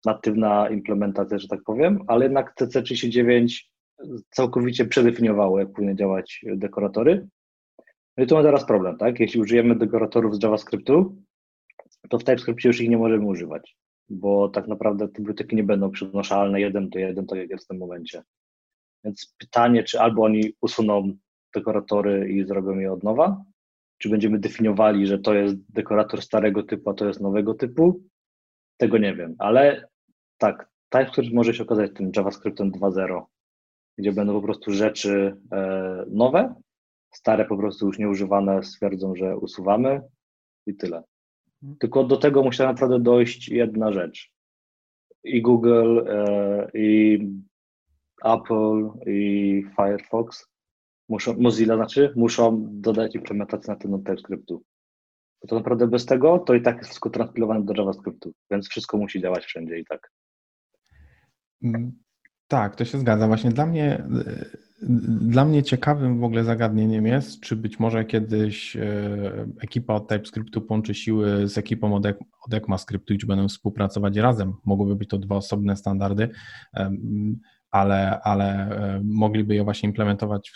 natywna 0.05 0.69
implementacja, 0.69 1.39
że 1.39 1.49
tak 1.49 1.63
powiem, 1.63 1.99
ale 2.07 2.25
jednak 2.25 2.55
TC39 2.61 3.65
całkowicie 4.31 4.85
przedefiniowało, 4.85 5.59
jak 5.59 5.73
powinny 5.73 5.95
działać 5.95 6.45
dekoratory. 6.57 7.29
No 8.17 8.25
i 8.25 8.27
tu 8.27 8.35
mamy 8.35 8.49
teraz 8.49 8.67
problem, 8.67 8.97
tak? 8.99 9.21
Jeśli 9.21 9.41
użyjemy 9.41 9.77
dekoratorów 9.77 10.37
z 10.37 10.43
JavaScriptu, 10.43 11.17
to 12.09 12.19
w 12.19 12.25
TypeScriptie 12.25 12.69
już 12.69 12.81
ich 12.81 12.91
nie 12.91 12.99
możemy 12.99 13.27
używać, 13.27 13.77
bo 14.13 14.49
tak 14.49 14.69
naprawdę 14.69 15.09
te 15.09 15.15
biblioteki 15.15 15.57
nie 15.57 15.65
będą 15.65 15.91
przenoszalne 15.91 16.61
jeden 16.61 16.89
do 16.89 16.99
jeden, 16.99 17.27
tak 17.27 17.39
jak 17.39 17.51
jest 17.51 17.65
w 17.65 17.69
tym 17.69 17.79
momencie. 17.79 18.23
Więc 19.05 19.35
pytanie, 19.39 19.85
czy 19.85 20.01
albo 20.01 20.23
oni 20.23 20.53
usuną 20.61 21.13
dekoratory 21.55 22.33
i 22.33 22.45
zrobią 22.45 22.79
je 22.79 22.93
od 22.93 23.03
nowa, 23.03 23.45
czy 23.99 24.09
będziemy 24.09 24.39
definiowali, 24.39 25.07
że 25.07 25.19
to 25.19 25.35
jest 25.35 25.73
dekorator 25.73 26.23
starego 26.23 26.63
typu, 26.63 26.91
a 26.91 26.95
to 26.95 27.07
jest 27.07 27.21
nowego 27.21 27.55
typu, 27.55 28.03
tego 28.77 28.99
nie 28.99 29.15
wiem, 29.15 29.35
ale 29.39 29.89
tak, 30.39 30.69
TypeScript 30.89 31.35
może 31.35 31.55
się 31.55 31.63
okazać 31.63 31.91
tym 31.95 32.11
JavaScriptem 32.17 32.73
2.0, 32.73 33.23
gdzie 33.99 34.13
będą 34.13 34.33
po 34.33 34.43
prostu 34.43 34.71
rzeczy 34.71 35.37
e, 35.53 36.05
nowe, 36.11 36.55
stare 37.15 37.45
po 37.45 37.57
prostu 37.57 37.87
już 37.87 37.99
nieużywane 37.99 38.63
stwierdzą, 38.63 39.15
że 39.17 39.37
usuwamy 39.37 40.03
i 40.67 40.75
tyle. 40.75 41.03
Mhm. 41.63 41.79
Tylko 41.79 42.05
do 42.05 42.17
tego 42.17 42.43
musiała 42.43 42.71
naprawdę 42.71 43.01
dojść 43.01 43.49
jedna 43.49 43.93
rzecz. 43.93 44.33
I 45.25 45.43
Google, 45.43 45.99
e, 46.09 46.71
i 46.75 47.19
Apple, 48.25 48.91
i 49.07 49.65
Firefox 49.77 50.49
muszą, 51.09 51.35
Mozilla 51.39 51.77
znaczy, 51.77 52.13
muszą 52.17 52.67
dodać 52.71 53.15
implementację 53.15 53.75
na 53.75 53.81
ten 53.81 53.93
TypeScriptu. 53.93 54.63
Bo 55.43 55.49
to 55.49 55.57
naprawdę 55.57 55.87
bez 55.87 56.07
tego 56.07 56.39
to 56.39 56.55
i 56.55 56.63
tak 56.63 56.77
jest 56.77 56.89
wszystko 56.89 57.11
transpilowane 57.11 57.65
do 57.65 57.75
JavaScriptu, 57.77 58.33
więc 58.51 58.69
wszystko 58.69 58.97
musi 58.97 59.21
działać 59.21 59.45
wszędzie 59.45 59.79
i 59.79 59.85
tak. 59.85 60.13
Tak, 62.53 62.77
to 62.77 62.85
się 62.85 62.99
zgadza. 62.99 63.27
Właśnie 63.27 63.51
dla 63.51 63.67
mnie, 63.67 64.03
dla 65.21 65.45
mnie 65.45 65.63
ciekawym 65.63 66.21
w 66.21 66.25
ogóle 66.25 66.45
zagadnieniem 66.45 67.07
jest, 67.07 67.41
czy 67.41 67.57
być 67.57 67.81
może 67.81 68.05
kiedyś 68.05 68.77
e, 68.77 68.83
ekipa 69.61 69.95
od 69.95 70.09
TypeScriptu 70.09 70.61
połączy 70.61 70.95
siły 70.95 71.49
z 71.49 71.59
ekipą 71.59 71.95
od, 71.95 72.07
od 72.47 72.55
ECMAScriptu 72.55 73.15
i 73.15 73.19
czy 73.19 73.27
będą 73.27 73.49
współpracować 73.49 74.17
razem. 74.17 74.53
Mogłyby 74.65 74.97
być 74.97 75.09
to 75.09 75.19
dwa 75.19 75.37
osobne 75.37 75.77
standardy 75.77 76.29
ale, 77.71 78.21
ale 78.21 78.47
e, 78.47 79.01
mogliby 79.05 79.55
je 79.55 79.65
właśnie 79.65 79.89
implementować 79.89 80.53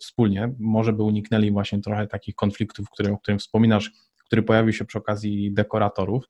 wspólnie. 0.00 0.52
Może 0.58 0.92
by 0.92 1.02
uniknęli 1.02 1.50
właśnie 1.50 1.80
trochę 1.80 2.06
takich 2.06 2.34
konfliktów, 2.34 2.90
które, 2.90 3.12
o 3.12 3.18
którym 3.18 3.38
wspominasz, 3.38 3.92
który 4.26 4.42
pojawił 4.42 4.72
się 4.72 4.84
przy 4.84 4.98
okazji 4.98 5.52
dekoratorów, 5.52 6.24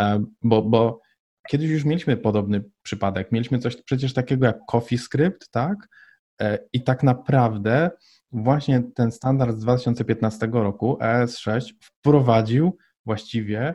e, 0.00 0.24
bo, 0.42 0.62
bo 0.62 1.00
kiedyś 1.48 1.70
już 1.70 1.84
mieliśmy 1.84 2.16
podobny 2.16 2.64
przypadek. 2.82 3.32
Mieliśmy 3.32 3.58
coś 3.58 3.82
przecież 3.82 4.14
takiego 4.14 4.46
jak 4.46 4.58
CoffeeScript, 4.66 5.50
tak? 5.50 5.76
E, 6.40 6.58
I 6.72 6.82
tak 6.82 7.02
naprawdę 7.02 7.90
właśnie 8.32 8.82
ten 8.94 9.12
standard 9.12 9.56
z 9.56 9.60
2015 9.60 10.48
roku, 10.52 10.98
ES6, 11.00 11.72
wprowadził 11.80 12.76
właściwie 13.06 13.74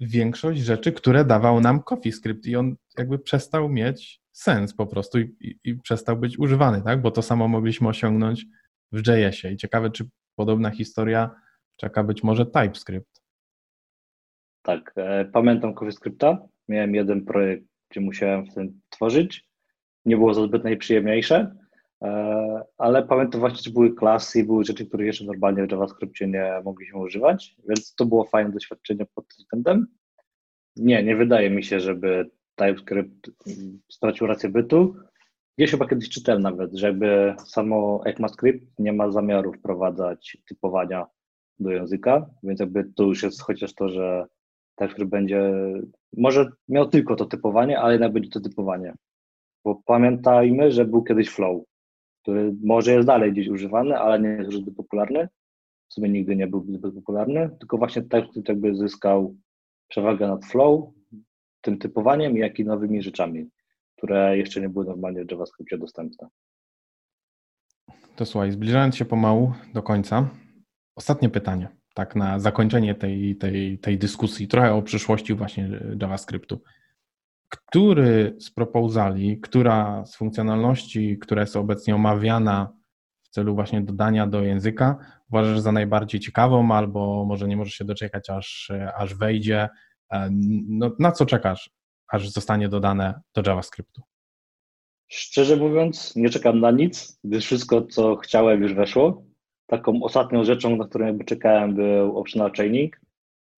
większość 0.00 0.60
rzeczy, 0.60 0.92
które 0.92 1.24
dawał 1.24 1.60
nam 1.60 1.82
CoffeeScript 1.82 2.46
i 2.46 2.56
on 2.56 2.76
jakby 2.98 3.18
przestał 3.18 3.68
mieć 3.68 4.20
sens 4.32 4.74
po 4.74 4.86
prostu 4.86 5.18
i, 5.18 5.36
i, 5.40 5.58
i, 5.64 5.74
przestał 5.74 6.16
być 6.16 6.38
używany, 6.38 6.82
tak? 6.82 7.02
Bo 7.02 7.10
to 7.10 7.22
samo 7.22 7.48
mogliśmy 7.48 7.88
osiągnąć 7.88 8.46
w 8.92 8.98
JS-ie. 8.98 9.54
I 9.54 9.56
ciekawe, 9.56 9.90
czy 9.90 10.08
podobna 10.36 10.70
historia 10.70 11.30
czeka 11.76 12.04
być 12.04 12.22
może 12.22 12.46
TypeScript. 12.46 13.22
Tak, 14.62 14.92
e, 14.96 15.24
pamiętam 15.24 15.74
CoffeeScripta. 15.74 16.38
Miałem 16.70 16.94
jeden 16.94 17.24
projekt, 17.24 17.64
gdzie 17.90 18.00
musiałem 18.00 18.46
w 18.46 18.54
tym 18.54 18.80
tworzyć. 18.90 19.48
Nie 20.04 20.16
było 20.16 20.34
to 20.34 20.44
zbyt 20.44 20.64
najprzyjemniejsze, 20.64 21.56
e, 22.02 22.62
ale 22.78 23.02
pamiętam 23.02 23.40
właśnie, 23.40 23.60
że 23.62 23.70
były 23.70 23.94
klasy 23.94 24.40
i 24.40 24.44
były 24.44 24.64
rzeczy, 24.64 24.86
które 24.86 25.06
jeszcze 25.06 25.24
normalnie 25.24 25.66
w 25.66 25.70
JavaScriptie 25.70 26.26
nie 26.26 26.62
mogliśmy 26.64 26.98
używać, 26.98 27.56
więc 27.68 27.94
to 27.94 28.06
było 28.06 28.24
fajne 28.24 28.52
doświadczenie 28.52 29.06
pod 29.14 29.28
tym 29.28 29.36
względem. 29.38 29.86
Nie, 30.76 31.02
nie 31.02 31.16
wydaje 31.16 31.50
mi 31.50 31.64
się, 31.64 31.80
żeby 31.80 32.30
TypeScript 32.54 33.30
stracił 33.92 34.26
rację 34.26 34.48
bytu. 34.48 34.96
Gdzieś 35.58 35.70
chyba 35.70 35.88
kiedyś 35.88 36.08
czytałem 36.08 36.42
nawet, 36.42 36.74
że 36.74 36.86
jakby 36.86 37.34
samo 37.46 38.00
ECMAScript 38.06 38.78
nie 38.78 38.92
ma 38.92 39.10
zamiaru 39.10 39.52
wprowadzać 39.52 40.38
typowania 40.48 41.06
do 41.58 41.70
języka, 41.70 42.30
więc 42.42 42.60
jakby 42.60 42.84
to 42.96 43.04
już 43.04 43.22
jest 43.22 43.42
chociaż 43.42 43.74
to, 43.74 43.88
że 43.88 44.26
TypeScript 44.80 45.10
będzie, 45.10 45.52
może 46.16 46.50
miał 46.68 46.88
tylko 46.88 47.16
to 47.16 47.24
typowanie, 47.24 47.80
ale 47.80 47.92
jednak 47.92 48.12
będzie 48.12 48.30
to 48.30 48.40
typowanie. 48.40 48.94
Bo 49.64 49.82
pamiętajmy, 49.84 50.72
że 50.72 50.84
był 50.84 51.02
kiedyś 51.02 51.28
Flow, 51.28 51.64
który 52.22 52.54
może 52.64 52.92
jest 52.92 53.06
dalej 53.06 53.32
gdzieś 53.32 53.48
używany, 53.48 53.98
ale 53.98 54.20
nie 54.20 54.28
jest 54.28 54.52
zbyt 54.52 54.76
popularny. 54.76 55.28
W 55.88 55.94
sumie 55.94 56.08
nigdy 56.08 56.36
nie 56.36 56.46
był 56.46 56.64
zbyt 56.72 56.94
popularny, 56.94 57.50
tylko 57.58 57.78
właśnie 57.78 58.02
TypeScript 58.02 58.48
jakby 58.48 58.74
zyskał 58.74 59.36
przewagę 59.88 60.28
nad 60.28 60.44
Flow, 60.46 60.90
tym 61.60 61.78
typowaniem, 61.78 62.36
jak 62.36 62.58
i 62.58 62.64
nowymi 62.64 63.02
rzeczami, 63.02 63.50
które 63.96 64.38
jeszcze 64.38 64.60
nie 64.60 64.68
były 64.68 64.84
normalnie 64.84 65.24
w 65.24 65.30
JavaScriptie 65.30 65.78
dostępne. 65.78 66.28
To 68.16 68.26
słuchaj, 68.26 68.52
zbliżając 68.52 68.96
się 68.96 69.04
pomału 69.04 69.52
do 69.74 69.82
końca, 69.82 70.28
ostatnie 70.96 71.28
pytanie, 71.28 71.68
tak 71.94 72.16
na 72.16 72.38
zakończenie 72.38 72.94
tej, 72.94 73.36
tej, 73.36 73.78
tej 73.78 73.98
dyskusji, 73.98 74.48
trochę 74.48 74.74
o 74.74 74.82
przyszłości 74.82 75.34
właśnie 75.34 75.80
JavaScriptu. 76.00 76.62
Który 77.48 78.36
z 78.40 78.50
proposali, 78.50 79.40
która 79.40 80.06
z 80.06 80.16
funkcjonalności, 80.16 81.18
która 81.18 81.40
jest 81.40 81.56
obecnie 81.56 81.94
omawiana 81.94 82.72
w 83.22 83.28
celu 83.28 83.54
właśnie 83.54 83.80
dodania 83.80 84.26
do 84.26 84.42
języka, 84.42 84.96
uważasz 85.30 85.60
za 85.60 85.72
najbardziej 85.72 86.20
ciekawą, 86.20 86.74
albo 86.74 87.24
może 87.24 87.48
nie 87.48 87.56
możesz 87.56 87.74
się 87.74 87.84
doczekać, 87.84 88.30
aż, 88.30 88.72
aż 88.96 89.14
wejdzie 89.14 89.68
E, 90.10 90.28
no, 90.68 90.90
na 90.98 91.12
co 91.12 91.26
czekasz, 91.26 91.70
aż 92.08 92.28
zostanie 92.28 92.68
dodane 92.68 93.20
do 93.34 93.42
JavaScriptu? 93.46 94.02
Szczerze 95.08 95.56
mówiąc, 95.56 96.16
nie 96.16 96.30
czekam 96.30 96.60
na 96.60 96.70
nic, 96.70 97.18
gdyż 97.24 97.44
wszystko, 97.44 97.82
co 97.82 98.16
chciałem, 98.16 98.62
już 98.62 98.74
weszło. 98.74 99.24
Taką 99.70 100.02
ostatnią 100.02 100.44
rzeczą, 100.44 100.76
na 100.76 100.84
którą 100.84 101.06
jakby 101.06 101.24
czekałem, 101.24 101.74
był 101.74 102.18
optional 102.18 102.52
chaining. 102.52 103.00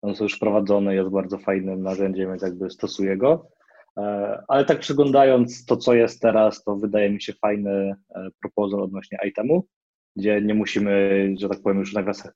On 0.02 0.10
jest 0.10 0.22
już 0.22 0.36
wprowadzony, 0.36 0.94
jest 0.94 1.10
bardzo 1.10 1.38
fajnym 1.38 1.82
narzędziem, 1.82 2.30
więc 2.30 2.42
jakby 2.42 2.70
stosuję 2.70 3.16
go. 3.16 3.48
E, 3.96 4.42
ale 4.48 4.64
tak 4.64 4.78
przyglądając 4.78 5.64
to, 5.64 5.76
co 5.76 5.94
jest 5.94 6.20
teraz, 6.20 6.64
to 6.64 6.76
wydaje 6.76 7.10
mi 7.10 7.22
się 7.22 7.32
fajny 7.32 7.70
e, 7.70 8.28
proposal 8.40 8.82
odnośnie 8.82 9.18
itemu, 9.28 9.66
gdzie 10.16 10.42
nie 10.42 10.54
musimy, 10.54 11.34
że 11.38 11.48
tak 11.48 11.62
powiem, 11.62 11.78
już 11.78 11.92
w 11.92 11.94
nawiasach 11.94 12.32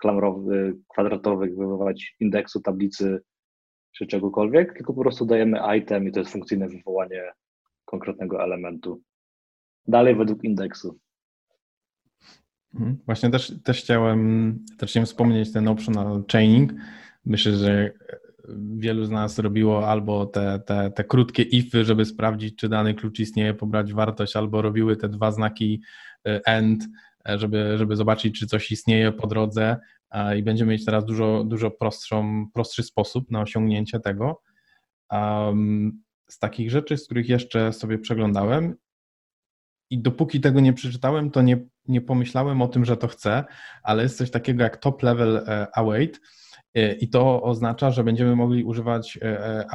kwadratowych 0.88 1.56
wywoływać 1.56 2.16
indeksu 2.20 2.60
tablicy 2.60 3.22
czy 3.92 4.06
czegokolwiek, 4.06 4.74
tylko 4.74 4.94
po 4.94 5.00
prostu 5.00 5.26
dajemy 5.26 5.58
item 5.78 6.08
i 6.08 6.12
to 6.12 6.20
jest 6.20 6.32
funkcyjne 6.32 6.68
wywołanie 6.68 7.32
konkretnego 7.84 8.42
elementu. 8.44 9.02
Dalej 9.86 10.14
według 10.14 10.44
indeksu. 10.44 10.98
Mhm. 12.74 12.98
Właśnie 13.06 13.30
też, 13.30 13.52
też 13.64 13.80
chciałem 13.80 14.58
też 14.78 14.90
chciałem 14.90 15.06
wspomnieć 15.06 15.52
ten 15.52 15.68
optional 15.68 16.24
chaining. 16.32 16.72
Myślę, 17.24 17.52
że 17.52 17.92
wielu 18.76 19.04
z 19.04 19.10
nas 19.10 19.38
robiło 19.38 19.88
albo 19.88 20.26
te, 20.26 20.60
te, 20.66 20.90
te 20.90 21.04
krótkie 21.04 21.42
ify, 21.42 21.84
żeby 21.84 22.04
sprawdzić, 22.04 22.56
czy 22.56 22.68
dany 22.68 22.94
klucz 22.94 23.20
istnieje, 23.20 23.54
pobrać 23.54 23.92
wartość, 23.92 24.36
albo 24.36 24.62
robiły 24.62 24.96
te 24.96 25.08
dwa 25.08 25.32
znaki 25.32 25.82
e, 26.26 26.40
end, 26.46 26.84
e, 27.28 27.38
żeby, 27.38 27.78
żeby 27.78 27.96
zobaczyć, 27.96 28.38
czy 28.38 28.46
coś 28.46 28.72
istnieje 28.72 29.12
po 29.12 29.26
drodze 29.26 29.76
i 30.36 30.42
będziemy 30.42 30.72
mieć 30.72 30.84
teraz 30.84 31.04
dużo, 31.04 31.44
dużo 31.44 31.70
prostszą, 31.70 32.46
prostszy 32.54 32.82
sposób 32.82 33.30
na 33.30 33.40
osiągnięcie 33.40 34.00
tego. 34.00 34.42
z 36.28 36.38
takich 36.38 36.70
rzeczy, 36.70 36.96
z 36.96 37.04
których 37.04 37.28
jeszcze 37.28 37.72
sobie 37.72 37.98
przeglądałem 37.98 38.74
i 39.90 39.98
dopóki 39.98 40.40
tego 40.40 40.60
nie 40.60 40.72
przeczytałem, 40.72 41.30
to 41.30 41.42
nie, 41.42 41.66
nie 41.88 42.00
pomyślałem 42.00 42.62
o 42.62 42.68
tym, 42.68 42.84
że 42.84 42.96
to 42.96 43.08
chcę, 43.08 43.44
ale 43.82 44.02
jest 44.02 44.18
coś 44.18 44.30
takiego 44.30 44.62
jak 44.62 44.76
top 44.76 45.02
level 45.02 45.36
e, 45.36 45.66
await 45.74 46.20
e, 46.74 46.92
i 46.92 47.08
to 47.08 47.42
oznacza, 47.42 47.90
że 47.90 48.04
będziemy 48.04 48.36
mogli 48.36 48.64
używać 48.64 49.18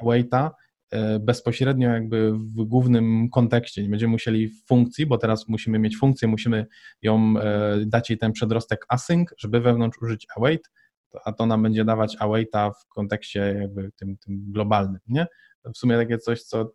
awaita 0.02 0.52
E, 0.92 1.20
bezpośrednio 1.20 1.90
jakby 1.90 2.32
w 2.32 2.64
głównym 2.64 3.30
kontekście. 3.30 3.84
Nie 3.84 3.90
będziemy 3.90 4.12
musieli 4.12 4.50
funkcji, 4.50 5.06
bo 5.06 5.18
teraz 5.18 5.48
musimy 5.48 5.80
mieć 5.80 5.98
funkcję, 5.98 6.28
musimy 6.28 6.66
ją 7.02 7.34
dać 7.86 8.10
jej 8.10 8.20
ten 8.20 8.32
przedrostek 8.32 8.86
async, 8.88 9.30
żeby 9.38 9.62
wewnątrz 9.62 9.98
użyć 10.02 10.28
await, 10.36 10.72
a 11.26 11.34
to 11.34 11.46
nam 11.46 11.64
będzie 11.64 11.86
dawać 11.86 12.18
awaita 12.20 12.72
w 12.72 12.88
kontekście 12.88 13.40
jakby 13.40 13.92
tym, 13.92 14.18
tym 14.18 14.52
globalnym, 14.52 15.00
nie? 15.08 15.28
W 15.74 15.78
sumie 15.78 15.98
takie 15.98 16.18
coś, 16.18 16.44
co, 16.44 16.72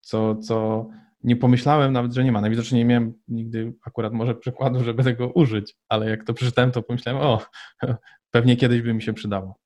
co, 0.00 0.36
co 0.36 0.88
nie 1.24 1.36
pomyślałem 1.36 1.92
nawet, 1.92 2.12
że 2.12 2.24
nie 2.24 2.32
ma. 2.32 2.40
Najwidoczniej 2.40 2.78
nie 2.78 2.84
miałem 2.84 3.14
nigdy 3.28 3.72
akurat 3.86 4.12
może 4.12 4.34
przykładu, 4.34 4.84
żeby 4.84 5.04
tego 5.04 5.28
użyć, 5.28 5.76
ale 5.88 6.10
jak 6.10 6.24
to 6.24 6.34
przeczytałem, 6.34 6.72
to 6.72 6.82
pomyślałem, 6.82 7.22
o, 7.22 7.40
pewnie 8.30 8.56
kiedyś 8.56 8.82
by 8.82 8.94
mi 8.94 9.02
się 9.02 9.12
przydało. 9.12 9.58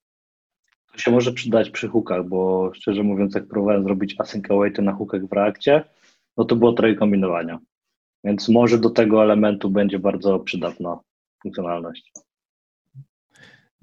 To 0.93 0.99
się 0.99 1.11
może 1.11 1.33
przydać 1.33 1.71
przy 1.71 1.89
hookach, 1.89 2.29
bo 2.29 2.71
szczerze 2.75 3.03
mówiąc, 3.03 3.35
jak 3.35 3.49
próbowałem 3.49 3.85
zrobić 3.85 4.15
async 4.19 4.51
awaity 4.51 4.83
na 4.83 4.93
hookach 4.93 5.27
w 5.27 5.33
Reakcie, 5.33 5.85
no 6.37 6.45
to 6.45 6.57
było 6.57 6.73
trochę 6.73 6.95
kombinowania. 6.95 7.59
Więc 8.25 8.49
może 8.49 8.79
do 8.79 8.91
tego 8.91 9.23
elementu 9.23 9.71
będzie 9.71 9.99
bardzo 9.99 10.39
przydatna 10.39 10.99
funkcjonalność. 11.43 12.13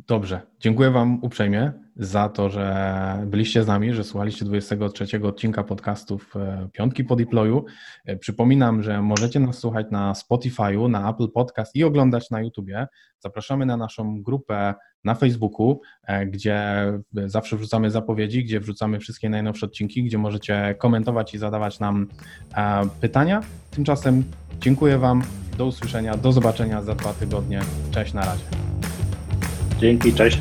Dobrze, 0.08 0.42
dziękuję 0.60 0.92
Wam 0.92 1.24
uprzejmie 1.24 1.72
za 1.96 2.30
to, 2.30 2.50
że 2.50 3.24
byliście 3.26 3.64
z 3.64 3.68
nami, 3.68 3.94
że 3.94 4.04
słuchaliście 4.04 4.46
23 4.46 5.06
odcinka 5.24 5.64
podcastów 5.64 6.36
e, 6.36 6.70
Piątki 6.74 7.04
po 7.04 7.16
Deployu. 7.16 7.66
E, 8.06 8.18
przypominam, 8.18 8.84
że 8.84 9.02
możecie 9.02 9.40
nas 9.40 9.58
słuchać 9.58 9.88
na 9.92 10.14
Spotify'u, 10.14 10.90
na 10.90 11.10
Apple 11.10 11.32
Podcast 11.32 11.76
i 11.76 11.84
oglądać 11.84 12.30
na 12.30 12.42
YouTubie. 12.42 12.88
Zapraszamy 13.20 13.66
na 13.66 13.78
naszą 13.78 14.22
grupę 14.22 14.74
na 15.04 15.16
Facebooku, 15.16 15.82
e, 16.04 16.26
gdzie 16.26 16.64
zawsze 17.26 17.58
wrzucamy 17.58 17.92
zapowiedzi, 17.92 18.44
gdzie 18.44 18.60
wrzucamy 18.60 19.00
wszystkie 19.00 19.30
najnowsze 19.30 19.66
odcinki, 19.66 20.04
gdzie 20.04 20.18
możecie 20.18 20.76
komentować 20.80 21.34
i 21.34 21.38
zadawać 21.38 21.80
nam 21.80 22.08
pytania. 23.02 23.42
Tymczasem 23.72 24.24
dziękuję 24.60 24.98
Wam, 24.98 25.22
do 25.58 25.66
usłyszenia, 25.66 26.18
do 26.18 26.32
zobaczenia 26.32 26.82
za 26.82 26.96
dwa 26.96 27.14
tygodnie. 27.14 27.60
Cześć, 27.92 28.14
na 28.14 28.22
razie. 28.22 28.46
Dzięki, 29.80 30.14
cześć. 30.14 30.40